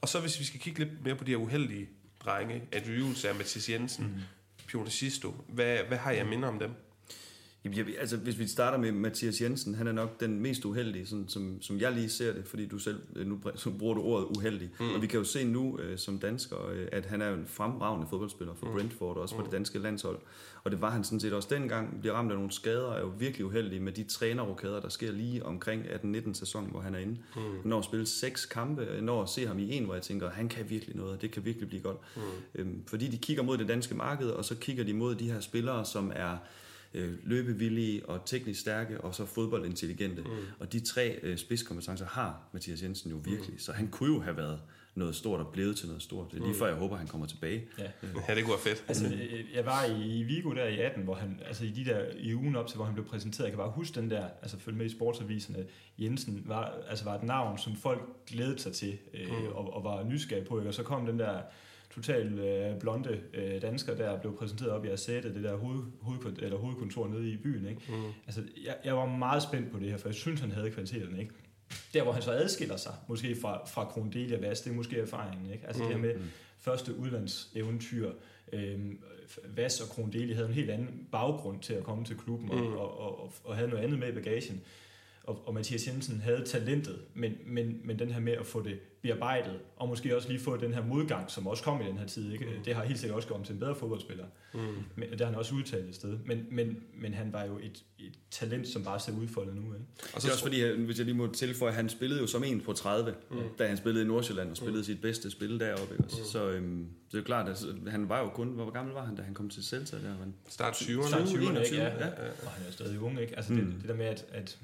[0.00, 1.88] Og så hvis vi skal kigge lidt mere på de her uheldige
[2.24, 4.20] drenge, Andrew Jules og Mathias Jensen, mm.
[4.66, 6.70] Pione Sisto, hvad, hvad har jeg minder om dem?
[7.64, 11.06] Jamen, jeg, altså, hvis vi starter med Mathias Jensen, han er nok den mest uheldige,
[11.06, 13.40] sådan, som, som jeg lige ser det, fordi du selv, øh, nu
[13.78, 14.70] bruger du ordet uheldig.
[14.80, 14.94] Mm.
[14.94, 18.06] Og vi kan jo se nu øh, som dansker, øh, at han er en fremragende
[18.10, 18.72] fodboldspiller for mm.
[18.72, 19.48] Brentford, og også for mm.
[19.48, 20.18] det danske landshold.
[20.64, 23.12] Og det var han sådan set også dengang, bliver ramt af nogle skader, er jo
[23.18, 27.18] virkelig uheldig med de trænerrokader, der sker lige omkring 18-19 sæson, hvor han er inde.
[27.36, 27.42] Mm.
[27.64, 30.48] Når at spille seks kampe, når at se ham i en, hvor jeg tænker, han
[30.48, 31.96] kan virkelig noget, og det kan virkelig blive godt.
[32.16, 32.22] Mm.
[32.54, 35.40] Øhm, fordi de kigger mod det danske marked, og så kigger de mod de her
[35.40, 36.36] spillere, som er
[36.94, 40.22] øh, løbevillige og teknisk stærke, og så fodboldintelligente.
[40.22, 40.28] Mm.
[40.58, 43.52] Og de tre øh, spidskompetencer har Mathias Jensen jo virkelig.
[43.52, 43.58] Mm.
[43.58, 44.60] Så han kunne jo have været
[44.94, 46.30] noget stort og blevet til noget stort.
[46.30, 46.58] Det er lige mm.
[46.58, 47.64] før, jeg håber, han kommer tilbage.
[47.78, 47.82] Ja,
[48.28, 48.84] ja det kunne være fedt.
[48.88, 49.16] Altså,
[49.54, 52.56] jeg var i Vigo der i 18, hvor han, altså i de der i ugen
[52.56, 54.86] op til, hvor han blev præsenteret, jeg kan bare huske den der, altså følge med
[54.86, 55.64] i sportsaviserne,
[55.98, 59.46] Jensen var, altså var et navn, som folk glædede sig til, øh, mm.
[59.46, 60.70] og, og, var nysgerrige på, ikke?
[60.70, 61.40] og så kom den der
[61.90, 66.38] total øh, blonde øh, dansker, der blev præsenteret op i Assette, det der hoved, hoved,
[66.42, 67.68] eller hovedkontor nede i byen.
[67.68, 67.82] Ikke?
[67.88, 68.04] Mm.
[68.26, 71.20] Altså, jeg, jeg var meget spændt på det her, for jeg synes, han havde kvaliteterne.
[71.20, 71.34] Ikke?
[71.94, 75.52] Der, hvor han så adskiller sig, måske fra, fra Krondelia Vas, det er måske erfaringen.
[75.52, 75.66] Ikke?
[75.66, 75.88] Altså mm.
[75.88, 76.30] det her med mm.
[76.58, 78.10] første udlandseventyr,
[78.52, 78.78] øh,
[79.56, 82.72] Vas og Krondelia havde en helt anden baggrund til at komme til klubben, mm.
[82.72, 84.62] og, og, og, og havde noget andet med i bagagen
[85.24, 88.78] og, og Mathias Jensen havde talentet, men, men, men den her med at få det
[89.02, 92.06] bearbejdet, og måske også lige få den her modgang, som også kom i den her
[92.06, 92.44] tid, ikke?
[92.44, 92.64] Mm.
[92.64, 94.24] det har helt sikkert også gjort ham til en bedre fodboldspiller.
[94.54, 94.60] Mm.
[94.96, 96.18] Men, det har han også udtalt et sted.
[96.26, 99.62] Men, men, men han var jo et, et talent, som bare ser udfoldet nu.
[99.62, 99.86] Ikke?
[100.14, 102.44] Og så det er også fordi, hvis jeg lige må tilføje, han spillede jo som
[102.44, 103.36] en på 30, mm.
[103.58, 104.84] da han spillede i Nordsjælland og spillede mm.
[104.84, 105.94] sit bedste spil deroppe.
[105.94, 106.04] Ikke?
[106.04, 106.24] Mm.
[106.24, 109.16] Så øhm, det er jo klart, at han var jo kun, hvor gammel var han,
[109.16, 109.96] da han kom til Celta?
[109.96, 110.14] Der,
[110.48, 111.08] Start 20'erne.
[111.08, 112.06] Start 20'erne, ja, ja.
[112.06, 112.28] ja.
[112.44, 113.36] Og han er stadig ung, ikke?
[113.36, 113.58] Altså mm.
[113.58, 114.58] det, det der med, at, at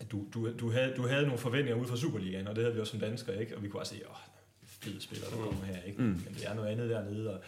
[0.00, 2.74] at du, du, du, havde, du havde nogle forventninger ud fra Superligaen, og det havde
[2.74, 3.56] vi også som danskere, ikke?
[3.56, 4.16] Og vi kunne også se, åh,
[4.64, 6.02] fede spillere, der kommer her, ikke?
[6.02, 6.08] Mm.
[6.08, 7.40] Men det er noget andet dernede, og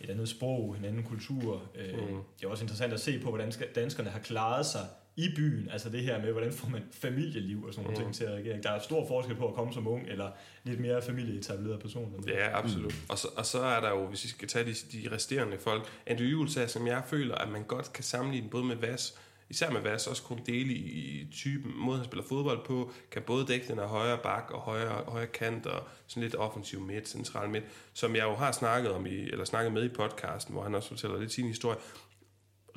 [0.00, 1.62] et andet sprog, en anden kultur.
[1.74, 2.16] Øh, mm.
[2.38, 4.86] Det er også interessant at se på, hvordan danskerne har klaret sig
[5.18, 8.04] i byen, altså det her med, hvordan får man familieliv og sådan nogle mm.
[8.04, 8.62] ting til at reagere.
[8.62, 10.30] Der er stor forskel på at komme som ung, eller
[10.64, 12.24] lidt mere familieetableret person.
[12.28, 12.92] Ja, absolut.
[12.92, 13.08] Mm.
[13.08, 15.84] Og, så, og så er der jo, hvis vi skal tage de, de resterende folk,
[16.06, 19.18] Andrew Jules som jeg føler, at man godt kan sammenligne både med Vas
[19.50, 23.22] især med Vas, også kunne dele i, i typen, måde han spiller fodbold på, kan
[23.22, 27.08] både dække den af højre bak og højre, højre kant og sådan lidt offensiv midt,
[27.08, 30.62] central midt, som jeg jo har snakket om i, eller snakket med i podcasten, hvor
[30.62, 31.78] han også fortæller lidt sin historie.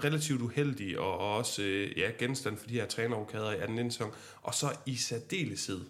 [0.03, 3.91] Relativt uheldig og, og også øh, ja, genstand for de her trænerrokader i 18.
[3.91, 4.11] sæson.
[4.41, 5.81] Og så i særdeleshed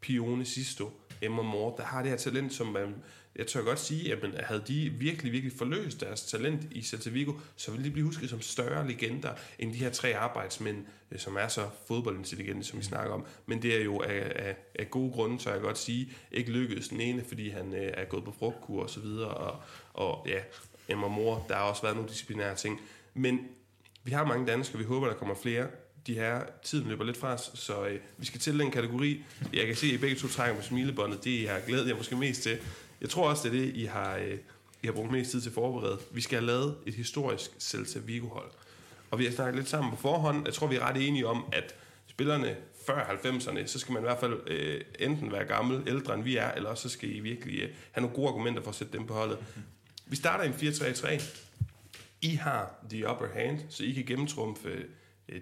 [0.00, 0.90] Pione Sisto,
[1.22, 2.94] Emma Moore, der har det her talent, som man
[3.38, 7.32] jeg tør godt sige, at havde de virkelig, virkelig forløst deres talent i Celta Vigo,
[7.56, 11.36] så ville de blive husket som større legender end de her tre arbejdsmænd, øh, som
[11.36, 13.26] er så fodboldintelligente, som vi snakker om.
[13.46, 16.88] Men det er jo af, af, af gode grunde, så jeg godt sige, ikke lykkedes
[16.88, 19.60] den ene, fordi han øh, er gået på frugtkur og så videre, og,
[19.92, 20.40] og ja,
[20.88, 22.80] Emma Mor, der har også været nogle disciplinære ting.
[23.14, 23.48] Men
[24.04, 25.66] vi har mange danskere, vi håber, der kommer flere
[26.08, 29.24] de her, tiden løber lidt fra os, så øh, vi skal til den kategori.
[29.52, 31.24] Jeg kan se, at I begge to trækker med smilebåndet.
[31.24, 32.58] Det jeg har glædet jer måske mest til.
[33.00, 34.38] Jeg tror også, det er det, I har, øh,
[34.82, 35.98] I har brugt mest tid til at forberede.
[36.10, 38.50] Vi skal have lavet et historisk Celta Vigo-hold.
[39.10, 40.44] Og vi har snakket lidt sammen på forhånd.
[40.44, 41.74] Jeg tror, vi er ret enige om, at
[42.06, 42.56] spillerne
[42.86, 46.36] før 90'erne, så skal man i hvert fald øh, enten være gammel, ældre end vi
[46.36, 49.06] er, eller så skal I virkelig øh, have nogle gode argumenter for at sætte dem
[49.06, 49.38] på holdet.
[50.06, 51.22] Vi starter i en 4-3-3.
[52.22, 54.84] I har the upper hand, så I kan gennemtrumfe øh,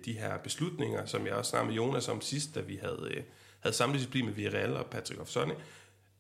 [0.05, 3.23] de her beslutninger, som jeg også snakkede med Jonas om sidst, da vi havde, øh,
[3.61, 5.53] havde samme disciplin med Villarreal og Patrick Ofsoni.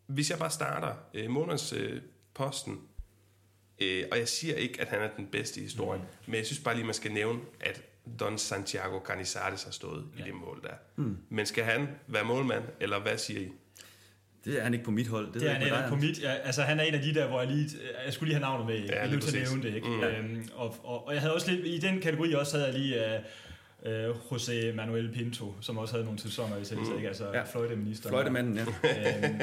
[0.07, 2.01] Hvis jeg bare starter øh, månedens øh,
[2.35, 2.81] posten,
[3.79, 6.31] øh, og jeg siger ikke, at han er den bedste i historien, mm.
[6.31, 7.83] men jeg synes bare lige, man skal nævne, at
[8.21, 10.25] Don Santiago Canizares har stået ja.
[10.25, 10.75] i det mål der.
[10.97, 11.19] Mm.
[11.29, 13.53] Men skal han være målmand, eller hvad siger I?
[14.45, 15.27] Det er han ikke på mit hold.
[15.27, 16.23] Det, det er han ikke på mit.
[16.23, 17.71] Ja, altså, han er en af de der, hvor jeg lige...
[18.05, 18.89] Jeg skulle lige have navnet med.
[18.89, 19.89] Ja, jeg lige til at nævne det, ikke?
[19.89, 20.03] Mm.
[20.03, 21.67] Øhm, og, og, og, jeg havde også lidt...
[21.67, 23.17] I den kategori også havde jeg lige...
[23.19, 23.25] Uh,
[23.87, 26.97] øh, José Manuel Pinto, som også havde nogle sæsoner i Celta, mm.
[26.97, 27.09] ikke?
[27.09, 27.43] altså ja.
[27.43, 28.09] fløjteminister.
[28.09, 28.64] Fløjtemanden, ja.
[28.64, 29.41] øhm,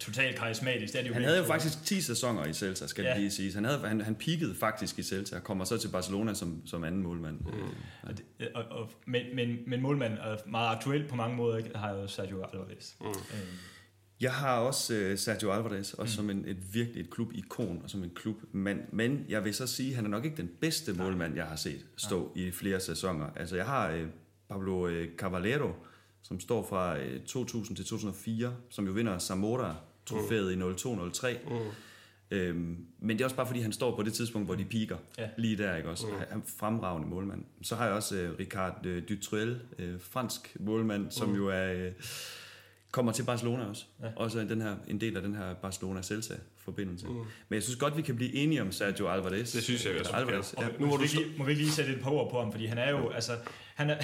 [0.00, 0.92] totalt karismatisk.
[0.92, 3.10] Det er det jo han havde jo faktisk 10 sæsoner i Celta, skal ja.
[3.10, 3.54] det lige sige.
[3.54, 6.84] Han, havde, han, han peakede faktisk i Celta, og kommer så til Barcelona som, som
[6.84, 7.40] anden målmand.
[7.40, 7.46] Mm.
[7.46, 8.08] Ja.
[8.08, 11.70] Og det, og, og, men, men, men målmand er meget aktuelt på mange måder, ikke?
[11.74, 12.92] har jo Sergio Alvarez.
[13.00, 13.06] Mm.
[13.06, 13.14] Øhm.
[14.20, 16.28] Jeg har også uh, Sergio Alvarez, også mm.
[16.28, 18.80] som en, et virkelig et klubikon, og som en klubmand.
[18.92, 21.04] Men jeg vil så sige, at han er nok ikke den bedste Nej.
[21.04, 22.44] målmand, jeg har set stå Nej.
[22.44, 23.26] i flere sæsoner.
[23.36, 24.00] Altså jeg har uh,
[24.48, 25.72] Pablo uh, Caballero,
[26.22, 30.70] som står fra uh, 2000 til 2004, som jo vinder Zamora-trofæet mm.
[30.70, 31.50] i 02-03.
[31.50, 31.58] Mm.
[32.30, 34.96] Øhm, men det er også bare fordi, han står på det tidspunkt, hvor de piker.
[35.18, 35.28] Ja.
[35.36, 36.06] Lige der, ikke også?
[36.06, 36.12] Mm.
[36.12, 37.44] Han er fremragende målmand.
[37.62, 41.36] Så har jeg også uh, Ricard uh, Dutrell, uh, fransk målmand, som mm.
[41.36, 41.86] jo er...
[41.86, 41.92] Uh,
[42.90, 43.84] kommer til Barcelona også.
[44.02, 44.08] Ja.
[44.16, 47.06] Også den her, en del af den her Barcelona-Celta-forbindelse.
[47.06, 47.14] Mm.
[47.14, 49.52] Men jeg synes godt, vi kan blive enige om Sergio Alvarez.
[49.52, 50.12] Det synes jeg også.
[50.12, 50.68] Alvarez, ja.
[50.78, 52.66] Nu må, du lige, må vi ikke lige sætte et par ord på ham, fordi
[52.66, 53.32] han er jo, altså,
[53.74, 53.96] han er,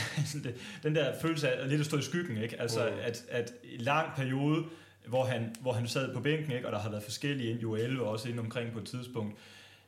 [0.83, 2.61] den der følelse af lidt at stå i skyggen, ikke?
[2.61, 2.99] Altså, mm.
[3.03, 4.65] at, at lang periode,
[5.07, 6.67] hvor han, hvor han sad på bænken, ikke?
[6.67, 9.39] og der har været forskellige ind i 11 og også ind omkring på et tidspunkt,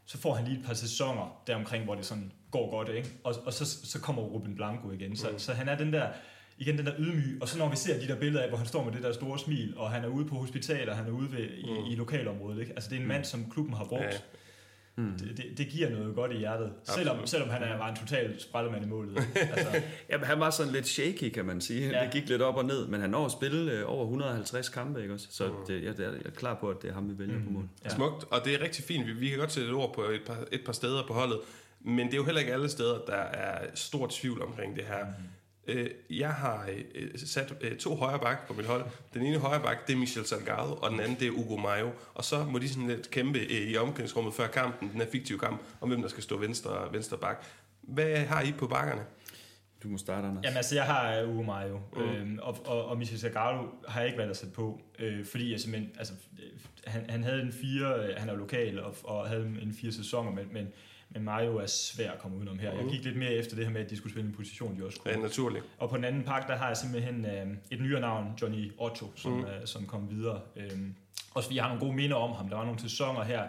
[0.05, 3.09] så får han lige et par sæsoner deromkring, hvor det sådan går godt, ikke?
[3.25, 5.17] Og, og så, så kommer Ruben Blanco igen.
[5.17, 5.39] Så, mm.
[5.39, 6.09] så han er den der,
[6.59, 8.67] igen den der ydmyg, og så når vi ser de der billeder af, hvor han
[8.67, 11.33] står med det der store smil, og han er ude på hospitaler, han er ude
[11.33, 11.87] ved, i, mm.
[11.91, 12.73] i lokalområdet, ikke?
[12.73, 14.03] Altså det er en mand, som klubben har brugt.
[14.03, 14.19] Ja.
[14.99, 15.13] Mm.
[15.19, 18.41] Det, det, det giver noget godt i hjertet, selvom, selvom han er, var en total
[18.41, 19.17] sprællemand i målet.
[19.37, 19.83] Altså.
[20.11, 21.91] Jamen, han var sådan lidt shaky, kan man sige.
[21.91, 22.05] Ja.
[22.05, 25.03] Det gik lidt op og ned, men han når at spille øh, over 150 kampe,
[25.03, 25.27] ikke også?
[25.31, 25.55] Så mm.
[25.67, 27.45] det, jeg, jeg er klar på, at det er ham, vi vælger mm.
[27.45, 27.69] på mål.
[27.85, 27.89] Ja.
[27.89, 29.07] Smukt, og det er rigtig fint.
[29.07, 31.39] Vi, vi kan godt sætte et ord på et par, et par steder på holdet,
[31.81, 35.05] men det er jo heller ikke alle steder, der er stor tvivl omkring det her.
[35.05, 35.13] Mm.
[35.69, 38.85] Øh, jeg har øh, sat øh, to højre bak på mit hold.
[39.15, 41.91] Den ene højre bak, det er Michel Salgado, og den anden, det er Ugo Mayo.
[42.15, 45.63] Og så må de sådan lidt kæmpe i omklædningsrummet før kampen, den her fiktive kamp,
[45.81, 47.45] om hvem der skal stå venstre, venstre bak.
[47.83, 49.03] Hvad har I på bakkerne?
[49.83, 50.45] Du må starte, Anders.
[50.45, 52.03] Jamen altså, jeg har Ugo Mayo, mm.
[52.03, 55.53] øhm, og, og, og Michel Salgado har jeg ikke valgt at sætte på, øh, fordi
[55.53, 56.13] jeg simpelthen, altså,
[56.85, 60.49] han, han havde en fire, han er lokal, og, og havde en fire sæsoner, men,
[60.53, 60.69] men
[61.11, 62.73] men Mario er svær at komme udenom her.
[62.73, 64.85] Jeg gik lidt mere efter det her med, at de skulle spille en position, de
[64.85, 65.11] også kunne.
[65.11, 65.65] Ja, naturligt.
[65.79, 69.13] Og på den anden pakke, der har jeg simpelthen øh, et nyere navn, Johnny Otto,
[69.17, 69.45] som, mm.
[69.45, 70.41] øh, som kom videre.
[70.57, 70.71] Øh,
[71.35, 72.49] også fordi jeg har nogle gode minder om ham.
[72.49, 73.49] Der var nogle sæsoner her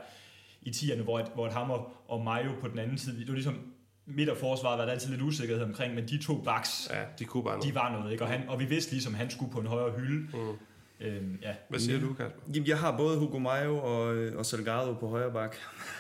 [0.62, 3.34] i 10'erne, hvor, et, hvor et hammer og Mario på den anden side, det var
[3.34, 3.74] ligesom
[4.06, 7.26] midt af forsvaret var der altid lidt usikkerhed omkring, men de to backs, ja, de,
[7.26, 7.70] kunne bare noget.
[7.70, 8.24] de var noget, ikke?
[8.24, 10.38] Og, han, og vi vidste ligesom, at han skulle på en højere hylde.
[10.38, 10.58] Mm.
[11.02, 11.54] Øhm, ja.
[11.70, 12.42] Hvad siger du, Kasper?
[12.54, 15.56] Jamen, jeg har både Hugo Mayo og, og Salgado på højre bak.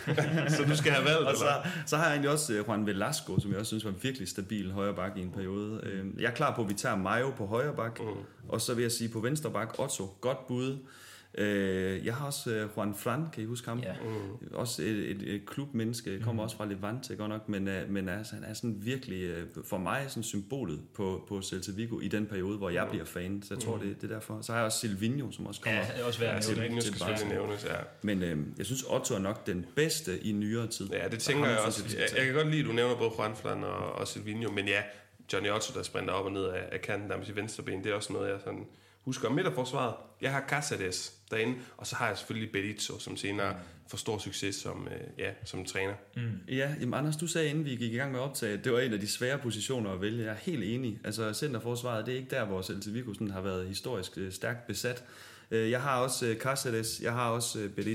[0.57, 1.47] så du skal have valgt, og så,
[1.85, 4.27] så har jeg egentlig også øh, Juan Velasco, som jeg også synes var en virkelig
[4.27, 5.79] stabil højre bak i en periode.
[5.83, 8.07] Øhm, jeg er klar på, at vi tager Mayo på højre bak, mm.
[8.49, 10.77] og så vil jeg sige på venstre bak, Otto, godt bud.
[11.37, 13.79] Øh, jeg har også øh, Juan Fran, kan I huske ham?
[13.79, 13.93] Ja.
[14.03, 14.47] Mm.
[14.53, 16.45] Også et, et, et klubmenneske, kommer mm.
[16.45, 19.77] også fra Levante godt nok, men, uh, men altså, han er sådan virkelig, uh, for
[19.77, 22.89] mig sådan symbolet på, på Celta Vigo i den periode, hvor jeg mm.
[22.89, 23.81] bliver fan, så jeg tror, mm.
[23.81, 24.41] det, det er derfor.
[24.41, 25.79] Så har jeg også Silvino, som også kommer.
[25.79, 26.61] Ja, det er også værd at nævne.
[26.61, 27.77] Silvino skal selvfølgelig nævnes, ja.
[28.01, 30.89] Men uh, jeg synes, Otto er nok den bedste i nyere tid.
[30.91, 31.83] Ja, det tænker jeg også.
[31.97, 34.67] Jeg, jeg, kan godt lide, at du nævner både Juan Fran og, og Silvino, men
[34.67, 34.81] ja,
[35.33, 37.83] Johnny Otto, der sprinter op og ned af, af kanten, der med sit venstre ben,
[37.83, 38.65] det er også noget, jeg sådan
[39.07, 39.95] husker midterforsvaret.
[40.21, 43.55] Jeg har Casares derinde, og så har jeg selvfølgelig Berizzo, som senere
[43.87, 45.93] får stor succes som, øh, ja, som træner.
[46.15, 46.21] Mm.
[46.47, 48.79] Ja, jamen Anders, du sagde inden vi gik i gang med optaget, at det var
[48.79, 50.23] en af de svære positioner at vælge.
[50.23, 50.99] Jeg er helt enig.
[51.03, 54.67] Altså centerforsvaret, det er ikke der, hvor Celta Vigo sådan har været historisk øh, stærkt
[54.67, 55.03] besat.
[55.51, 57.87] Øh, jeg har også øh, Casares, jeg har også øh,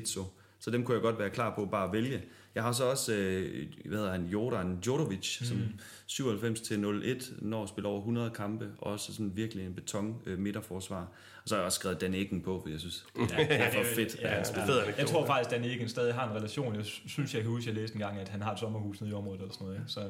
[0.60, 2.22] så dem kunne jeg godt være klar på bare at vælge.
[2.54, 5.46] Jeg har så også, øh, hvad hedder han, Jordan Djordjevic, mm.
[5.46, 5.58] som
[6.06, 10.22] 97 til 01 når at spille over 100 kampe, og også sådan virkelig en beton
[10.26, 11.00] øh, midterforsvar.
[11.42, 13.72] Og så har jeg også skrevet Dan Egen på, for jeg synes, ja, det er
[13.72, 14.20] for fedt.
[14.20, 14.92] Ja, ja, ja, ja.
[14.98, 16.76] Jeg tror faktisk, Dan Egen stadig har en relation.
[16.76, 19.00] Jeg synes, jeg kan huske, at jeg læste en gang, at han har et sommerhus
[19.00, 19.78] nede i området eller sådan noget.
[19.78, 19.84] Ja.
[19.86, 20.00] Så,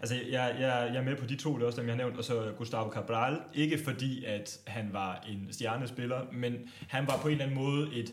[0.00, 2.02] altså, jeg, jeg, jeg er med på de to, det er også dem, jeg har
[2.02, 3.38] nævnt, og så Gustavo Cabral.
[3.54, 6.56] Ikke fordi, at han var en stjernespiller, men
[6.88, 8.12] han var på en eller anden måde et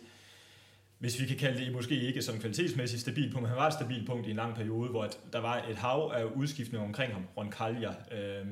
[0.99, 3.73] hvis vi kan kalde det måske ikke som kvalitetsmæssigt stabil punkt, men han var et
[3.73, 7.23] stabilt punkt i en lang periode, hvor der var et hav af udskiftninger omkring ham.
[7.37, 8.45] Ron Kalja, øh,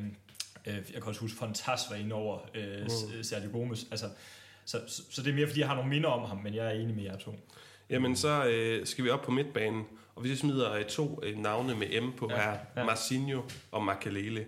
[0.65, 3.23] jeg kan også huske, Fontas var inde over øh, mm.
[3.23, 3.87] Sergio Gomes.
[3.91, 4.05] Altså,
[4.65, 6.65] så, så, så det er mere, fordi jeg har nogle minder om ham, men jeg
[6.65, 7.35] er enig med jer to.
[7.89, 9.83] Jamen, så øh, skal vi op på midtbanen,
[10.15, 12.83] og hvis jeg smider øh, to øh, navne med M på ja, her, ja.
[12.83, 13.41] Marcinho
[13.71, 14.45] og Makalele.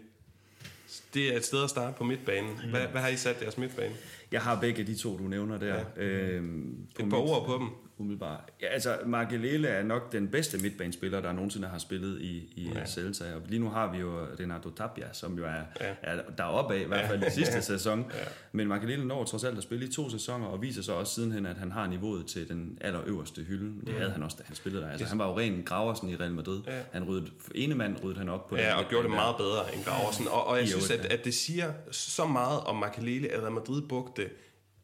[1.14, 2.52] Det er et sted at starte på midtbanen.
[2.64, 2.70] Mm.
[2.70, 3.96] Hvad, hvad har I sat deres midtbane?
[4.32, 5.76] Jeg har begge de to, du nævner der.
[5.98, 6.04] Ja.
[6.04, 8.52] Øhm, et par ord på dem umiddelbart.
[8.62, 12.86] Ja, altså, Margelele er nok den bedste midtbanespiller, der nogensinde har spillet i, i ja.
[12.86, 13.36] Celta.
[13.36, 15.96] Og lige nu har vi jo Renato Tapia, som jo er, ja.
[16.02, 17.62] er deroppe af, i hvert fald i sidste ja.
[17.62, 18.00] sæson.
[18.00, 18.26] Ja.
[18.52, 21.46] Men Margelele når trods alt at spille i to sæsoner, og viser så også sidenhen,
[21.46, 23.82] at han har niveauet til den allerøverste hylde.
[23.86, 23.98] Det ja.
[23.98, 24.90] havde han også, da han spillede der.
[24.90, 26.62] Altså, han var jo ren Graversen i Real Madrid.
[26.68, 26.82] Ja.
[26.92, 29.84] Han ryddede, ene mand ryddede han op på Ja, og gjorde det meget bedre end
[29.84, 30.28] Graversen.
[30.28, 33.82] Og, og jeg synes, at, at det siger så meget om Margelele, at Real Madrid
[33.82, 34.30] brugte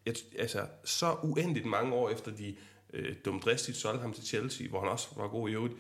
[0.06, 2.56] et, altså, så uendeligt mange år efter de
[2.94, 5.74] øh, dumdristigt solgte ham til Chelsea, hvor han også var god i øvrigt,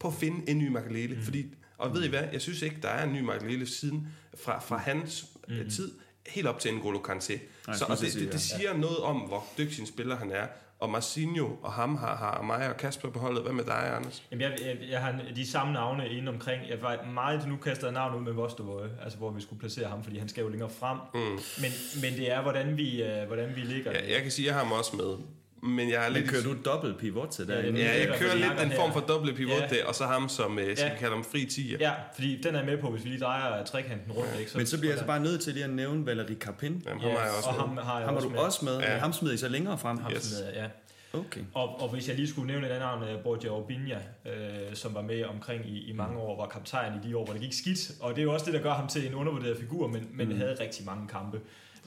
[0.00, 1.14] på at finde en ny Makalele.
[1.14, 1.22] Mm.
[1.22, 4.60] Fordi, og ved I hvad, jeg synes ikke, der er en ny Makalele siden fra,
[4.60, 5.70] fra hans mm.
[5.70, 5.92] tid,
[6.26, 7.38] helt op til N'Golo Kanté.
[7.74, 8.76] så, og det, det, det siger ja.
[8.76, 10.46] noget om, hvor dygtig en spiller han er.
[10.78, 13.42] Og Marcinho og ham har, har mig og Kasper på holdet.
[13.42, 14.22] Hvad med dig, Anders?
[14.30, 16.68] Jamen, jeg, jeg, jeg har de samme navne inde omkring.
[16.68, 20.04] Jeg var meget nu kastet navn ud med Vostovoje, altså hvor vi skulle placere ham,
[20.04, 20.98] fordi han skal jo længere frem.
[21.14, 21.20] Mm.
[21.60, 21.70] Men,
[22.02, 23.92] men det er, hvordan vi, uh, hvordan vi ligger.
[23.92, 25.16] Ja, jeg kan sige, at jeg har ham også med
[25.62, 26.30] men jeg er Men lidt...
[26.30, 27.78] kører du dobbelt pivot til Ja, derinde?
[27.80, 29.66] det er Ja, jeg der kører lidt en form for dobbelt pivot Ja.
[29.76, 30.98] der, og så ham som, øh, skal Ja.
[30.98, 31.78] kalde ham fri tiger.
[31.80, 34.30] Ja, fordi den er med på, hvis vi lige drejer trekanten rundt.
[34.40, 34.50] Ikke?
[34.56, 36.82] Men så bliver jeg altså bare nødt til lige at nævne Valerie Carpin.
[36.86, 37.82] Jamen, ham har jeg også og med.
[37.82, 38.40] ham har jeg Ham var også du med.
[38.40, 38.90] også med, Ja.
[38.92, 39.98] men ham smider I så længere frem.
[39.98, 40.16] Ham Yes.
[40.24, 40.56] yes.
[40.56, 40.66] ja.
[41.12, 41.40] Okay.
[41.54, 44.94] Og, og hvis jeg lige skulle nævne et andet navn, uh, Borgia Orbinja, øh, som
[44.94, 47.52] var med omkring i, i mange år, var kaptajn i de år, hvor det gik
[47.52, 47.90] skidt.
[48.00, 50.28] Og det er jo også det, der gør ham til en undervurderet figur, men, men
[50.28, 50.36] Mm.
[50.38, 51.40] havde rigtig mange kampe.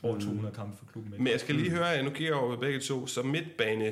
[0.03, 1.13] Over 200 kampe for klubben.
[1.17, 3.85] Men jeg skal lige høre, nu kigger jeg over på begge to, så midtbane,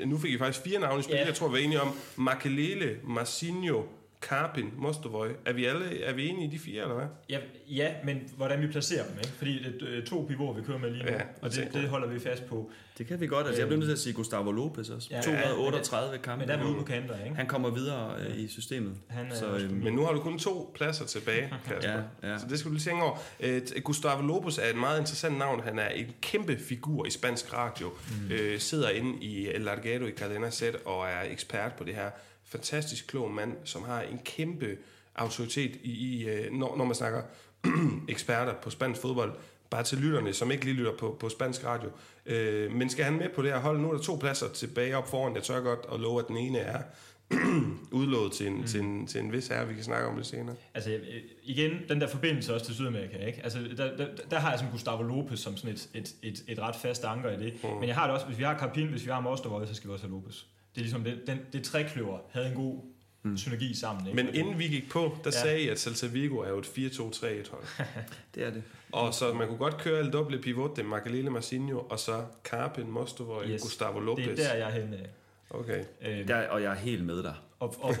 [0.00, 1.26] øh, nu fik I faktisk fire navne i spil, Ja.
[1.26, 3.82] jeg tror, vi var enige om, Makelele, Marcinho,
[4.22, 5.28] Karpin, Mostovoy.
[5.46, 7.06] Er vi alle er vi enige i de fire, eller hvad?
[7.28, 7.38] Ja,
[7.68, 9.28] ja, men hvordan vi placerer dem, ikke?
[9.30, 11.68] Fordi det er øh, to pivoter, vi kører med lige nu, Ja, ja, og det,
[11.72, 12.70] det holder vi fast på.
[12.98, 13.46] Det kan vi godt.
[13.46, 15.08] Altså, jeg bliver nødt til at sige Gustavo Lopez også.
[15.10, 16.38] Ja, 238 kampe.
[16.38, 17.36] Men der er vi ude på kanter, ikke?
[17.36, 18.96] Han kommer videre øh, i systemet.
[19.08, 21.92] Han er så, øhm, Men nu har du kun to pladser tilbage, Kasper.
[22.22, 22.38] Ja, ja.
[22.38, 23.16] Så det skal du lige tænke over.
[23.40, 25.60] Øh, Gustavo Lopez er et meget interessant navn.
[25.60, 27.88] Han er en kæmpe figur i spansk radio.
[28.22, 28.32] Mm.
[28.32, 32.10] Øh, sidder inde i El Largado i Cadena Z og er ekspert på det her.
[32.48, 34.76] Fantastisk klog mand, som har en kæmpe
[35.14, 37.22] autoritet i, i øh, når, når man snakker
[38.08, 39.32] eksperter på spansk fodbold.
[39.70, 41.90] Bare til lytterne, som ikke lige lytter på, på spansk radio.
[42.26, 43.80] Øh, men skal han med på det her hold?
[43.80, 45.34] Nu er der to pladser tilbage op foran.
[45.34, 46.82] Jeg tør godt at love, at den ene er
[48.00, 48.66] udlået til en, mm.
[48.66, 49.68] til, en, til en vis herre.
[49.68, 50.56] Vi kan snakke om det senere.
[50.74, 51.00] Altså øh,
[51.42, 53.40] igen, den der forbindelse også til Sydamerika, ikke?
[53.44, 56.58] Altså, der, der, der har jeg sådan Gustavo Lopez som sådan et, et, et, et
[56.58, 57.54] ret fast anker i det.
[57.62, 57.68] Mm.
[57.68, 59.88] Men jeg har det også, hvis vi har Carpin, hvis vi har Mostovoy, så skal
[59.88, 60.44] vi også have Lopez.
[60.74, 62.80] Det er ligesom, det, den, det trækløver havde en god
[63.22, 63.36] mm.
[63.36, 64.06] synergi sammen.
[64.06, 64.22] Ikke?
[64.24, 65.42] Men inden vi gik på, der Ja.
[65.42, 67.64] sagde I, at Celta Vigo er jo et 4-2-3-1 hold.
[68.34, 68.62] det er det.
[68.92, 72.24] og så man kunne godt køre el doble pivot, det er Makalele Marcinho, og så
[72.44, 73.62] Carpin, Mostovoy, Yes.
[73.62, 74.26] Gustavo det Lopez.
[74.26, 75.06] er der, jeg er henne.
[75.50, 75.84] Okay.
[76.02, 77.34] Øh, Der, og jeg er helt med dig.
[77.60, 77.94] Og, og, og,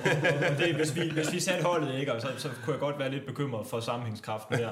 [0.50, 2.98] og det, hvis, vi, hvis vi satte holdet, ikke, og så, så kunne jeg godt
[2.98, 4.70] være lidt bekymret for sammenhængskraften her.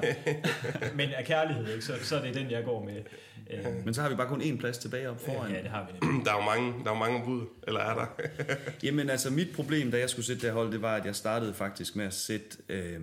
[0.95, 3.03] Men af kærlighed, ikke, så, så er det den, jeg går med.
[3.49, 5.51] Øh, Men så har vi bare kun én plads tilbage op foran.
[5.51, 6.25] ja, det har vi nemlig.
[6.25, 8.05] Der er jo mange, der er jo mange bud, eller er der?
[8.83, 11.53] Jamen altså, mit problem, da jeg skulle sætte det hold, det var, at jeg startede
[11.53, 12.99] faktisk med at sætte øh,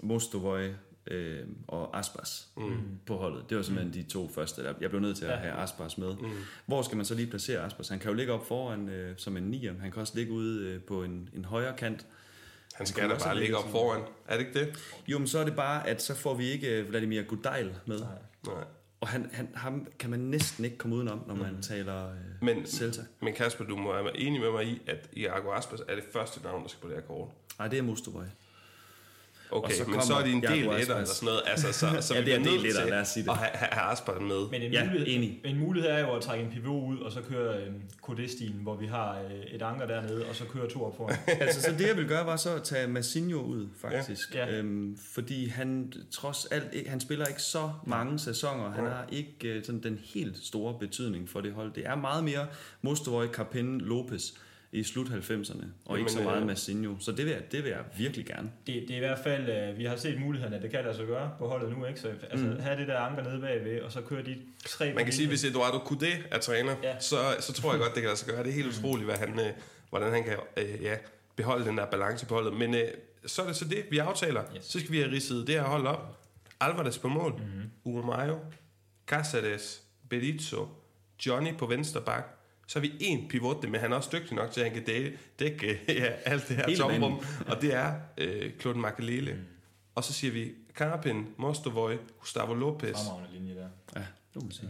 [0.00, 0.68] Mostovoy
[1.06, 2.98] øh, og Aspas mm.
[3.06, 3.44] på holdet.
[3.50, 4.04] Det var simpelthen mm.
[4.06, 4.62] de to første.
[4.64, 4.74] Der.
[4.80, 5.36] Jeg blev nødt til at Ja.
[5.36, 6.14] have Aspas med.
[6.16, 6.30] Mm.
[6.66, 7.88] Hvor skal man så lige placere Aspas?
[7.88, 9.74] Han kan jo ligge op foran øh, som en nier.
[9.80, 12.06] Han kan også ligge ude øh, på en, en højre kant.
[12.74, 14.02] Han skal da bare ligge op foran.
[14.28, 14.78] Er det ikke det?
[15.08, 17.98] Jo, men så er det bare, at så får vi ikke øh, Vladimir Gudail med.
[17.98, 18.08] Nej.
[18.46, 18.64] Nej.
[19.00, 21.62] Og han, han, ham kan man næsten ikke komme udenom, når man mm.
[21.62, 23.00] taler øh, Men, Celta.
[23.20, 26.42] men Kasper, du må være enig med mig i, at Iago Aspas er det første
[26.44, 27.28] navn, der skal på det her kort.
[27.58, 28.24] Nej, det er Mostovoy.
[29.54, 31.40] Okay, Og så men så er det en del etter eller sådan noget.
[31.46, 33.30] Altså, så, så Ja, vi det er en del etter, lad os sige det.
[33.30, 34.50] At have, have Aspas med.
[34.50, 35.40] Men en, Ja, mulighed, enig.
[35.44, 38.76] en mulighed er jo at trække en pivot ud, og så køre øh, kodestien, hvor
[38.76, 41.16] vi har øh, et anker dernede, og så køre to op foran.
[41.40, 44.34] altså, så det jeg vil gøre, var så at tage Massinho ud, faktisk.
[44.34, 44.46] Ja.
[44.46, 44.58] Ja.
[44.58, 48.70] Øhm, fordi han trods alt, ikke- han spiller ikke så mange sæsoner.
[48.70, 48.90] Han Ja.
[48.90, 51.72] har ikke øh, sådan den helt store betydning for det hold.
[51.74, 52.46] Det er meget mere
[52.82, 54.22] Mostovoy, Carpen, Lopez
[54.74, 56.94] i slut 90'erne, og ikke så meget øh, Massinho.
[56.98, 58.50] Så det vil, jeg, det vil jeg virkelig gerne.
[58.66, 60.96] Det, det er i hvert fald, øh, vi har set mulighederne, at det kan lade
[60.96, 62.00] sig gøre på holdet nu, ikke?
[62.00, 62.60] Så altså, mm.
[62.60, 64.94] have det der anker nede bagved, og så køre de tre...
[64.94, 67.00] Man kan sige, hvis Eduardo Coudet er træner, Ja.
[67.00, 68.42] så, så tror jeg godt, det kan lade sig gøre.
[68.42, 69.46] Det er helt utroligt, hvad han, øh,
[69.90, 70.96] hvordan han kan øh, ja,
[71.36, 72.52] beholde den der balance på holdet.
[72.52, 72.88] Men øh,
[73.26, 74.42] så er det så det, vi aftaler.
[74.56, 74.64] Yes.
[74.64, 76.20] Så skal vi have ridset det her hold op.
[76.60, 77.32] Alvarez på mål.
[77.32, 77.70] Mm-hmm.
[77.84, 78.38] Uwe Mayo.
[79.06, 79.82] Casares.
[80.10, 80.68] Berizzo.
[81.26, 82.33] Johnny på venstre bak.
[82.66, 84.84] Så har vi en pivot, men han er også dygtig nok til, at han kan
[84.84, 87.12] dække, dække ja, alt det her Hele tomrum.
[87.50, 89.32] Og det er øh, Claude Makelele.
[89.32, 89.40] Mm.
[89.94, 93.68] Og så siger vi Carpin, Mostovoy, Gustavo Lopez Fremragende linje der.
[93.96, 94.68] Ja, det må man sige.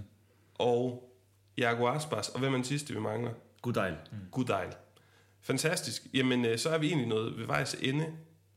[0.55, 1.11] og
[1.57, 2.29] Iago Aspas.
[2.29, 3.33] Og hvem er den sidste, vi mangler?
[3.63, 3.95] Gudail.
[4.31, 4.73] Gudejl.
[5.41, 6.07] Fantastisk.
[6.15, 8.07] Jamen, øh, så er vi egentlig noget ved vejs ende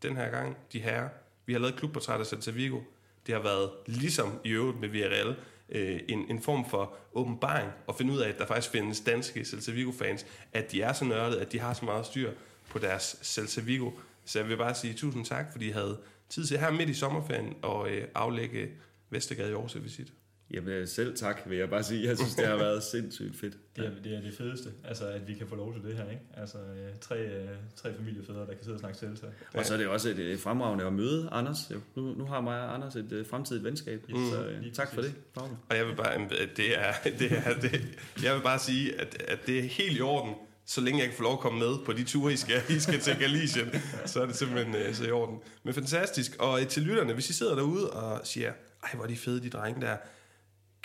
[0.01, 1.09] den her gang, de herrer.
[1.45, 2.79] Vi har lavet klubportræt af Celta Vigo.
[3.27, 5.35] Det har været, ligesom i øvrigt med Villarreal,
[5.69, 9.45] øh, en, en form for åbenbaring og finde ud af, at der faktisk findes danske
[9.45, 12.31] Celta Vigo-fans, at de er så nørdede, at de har så meget styr
[12.69, 13.91] på deres Celta Vigo.
[14.25, 15.97] Så jeg vil bare sige tusind tak, fordi I havde
[16.29, 18.69] tid til her midt i sommerferien at øh, aflægge
[19.09, 20.13] Vestergade i Aarhus visit.
[20.51, 22.07] Jamen øh, selv tak, vil jeg bare sige.
[22.07, 23.57] Jeg synes, det har været sindssygt fedt.
[23.75, 26.09] Det er, det er det fedeste, altså at vi kan få lov til det her,
[26.09, 26.21] ikke?
[26.37, 29.27] Altså øh, tre, øh, tre familiefædre, der kan sidde og snakke Celta.
[29.53, 31.71] Og så er det også et fremragende at møde Anders.
[31.95, 34.03] Nu, nu har mig og Anders et fremtidigt venskab.
[34.09, 34.15] Mm.
[34.15, 35.13] Så Lige tak for præcis.
[35.35, 35.43] det.
[35.69, 36.27] Og jeg vil bare,
[36.57, 40.01] det er, det er, det, jeg vil bare sige, at, at det er helt i
[40.01, 40.35] orden,
[40.65, 42.79] så længe jeg kan få lov at komme med på de ture, I skal, I
[42.79, 43.69] skal til Galicien,
[44.05, 45.39] så er det simpelthen så i orden.
[45.63, 46.35] Men fantastisk.
[46.39, 48.51] Og til lytterne, hvis I sidder derude og siger,
[48.83, 49.97] ej, hvor er de fede, de drenge der,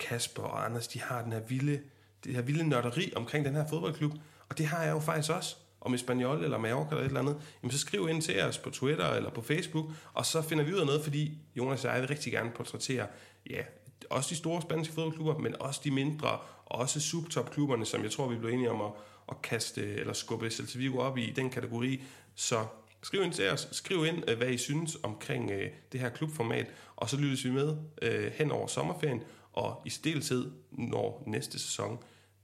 [0.03, 1.79] Kasper og Anders, de har den her vilde,
[2.23, 4.13] det her vilde nørderi omkring den her fodboldklub,
[4.49, 5.55] og det har jeg jo faktisk også.
[5.81, 8.69] Om Espanol eller Mallorca eller et eller andet, jamen så skriv ind til os på
[8.69, 12.01] Twitter eller på Facebook, og så finder vi ud af noget, fordi Jonas og jeg
[12.01, 13.07] vil rigtig gerne portrættere
[13.49, 13.61] ja,
[14.09, 16.29] også de store spanske fodboldklubber, men også de mindre,
[16.65, 18.91] og også subtopklubberne, som jeg tror, vi blev enige om at,
[19.29, 22.03] at kaste eller skubbe Celta Vigo op i den kategori.
[22.35, 22.65] Så
[23.01, 26.67] skriv ind til os, skriv ind, øh, hvad I synes omkring øh, det her klubformat,
[26.95, 29.23] og så lyttes vi med øh, hen over sommerferien,
[29.53, 31.99] og i stiltid, når næste sæson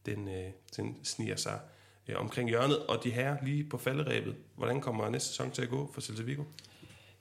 [0.05, 1.60] den, øh, den sniger sig
[2.07, 2.78] øh, omkring hjørnet.
[2.78, 6.24] Og de her lige på falderæbet, hvordan kommer næste sæson til at gå for Celta
[6.24, 6.43] Vigo?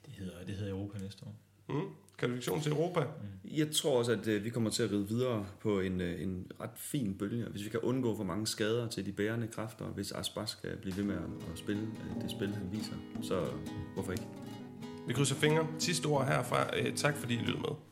[0.05, 1.35] Det hedder, det hedder Europa næste år.
[1.69, 1.87] Mm.
[2.17, 3.05] Kvalifikation til Europa.
[3.43, 6.51] Jeg tror også, at øh, vi kommer til at ride videre på en, øh, en
[6.61, 7.45] ret fin bølge.
[7.45, 10.97] Hvis vi kan undgå for mange skader til de bærende kræfter, hvis Aspas skal blive
[10.97, 13.45] ved med at, at spille øh, det spil, han viser, så
[13.93, 14.27] hvorfor ikke?
[15.07, 15.67] Vi krydser fingre.
[15.79, 16.77] Sidste ord herfra.
[16.77, 17.88] Øh, tak fordi I lyttede med.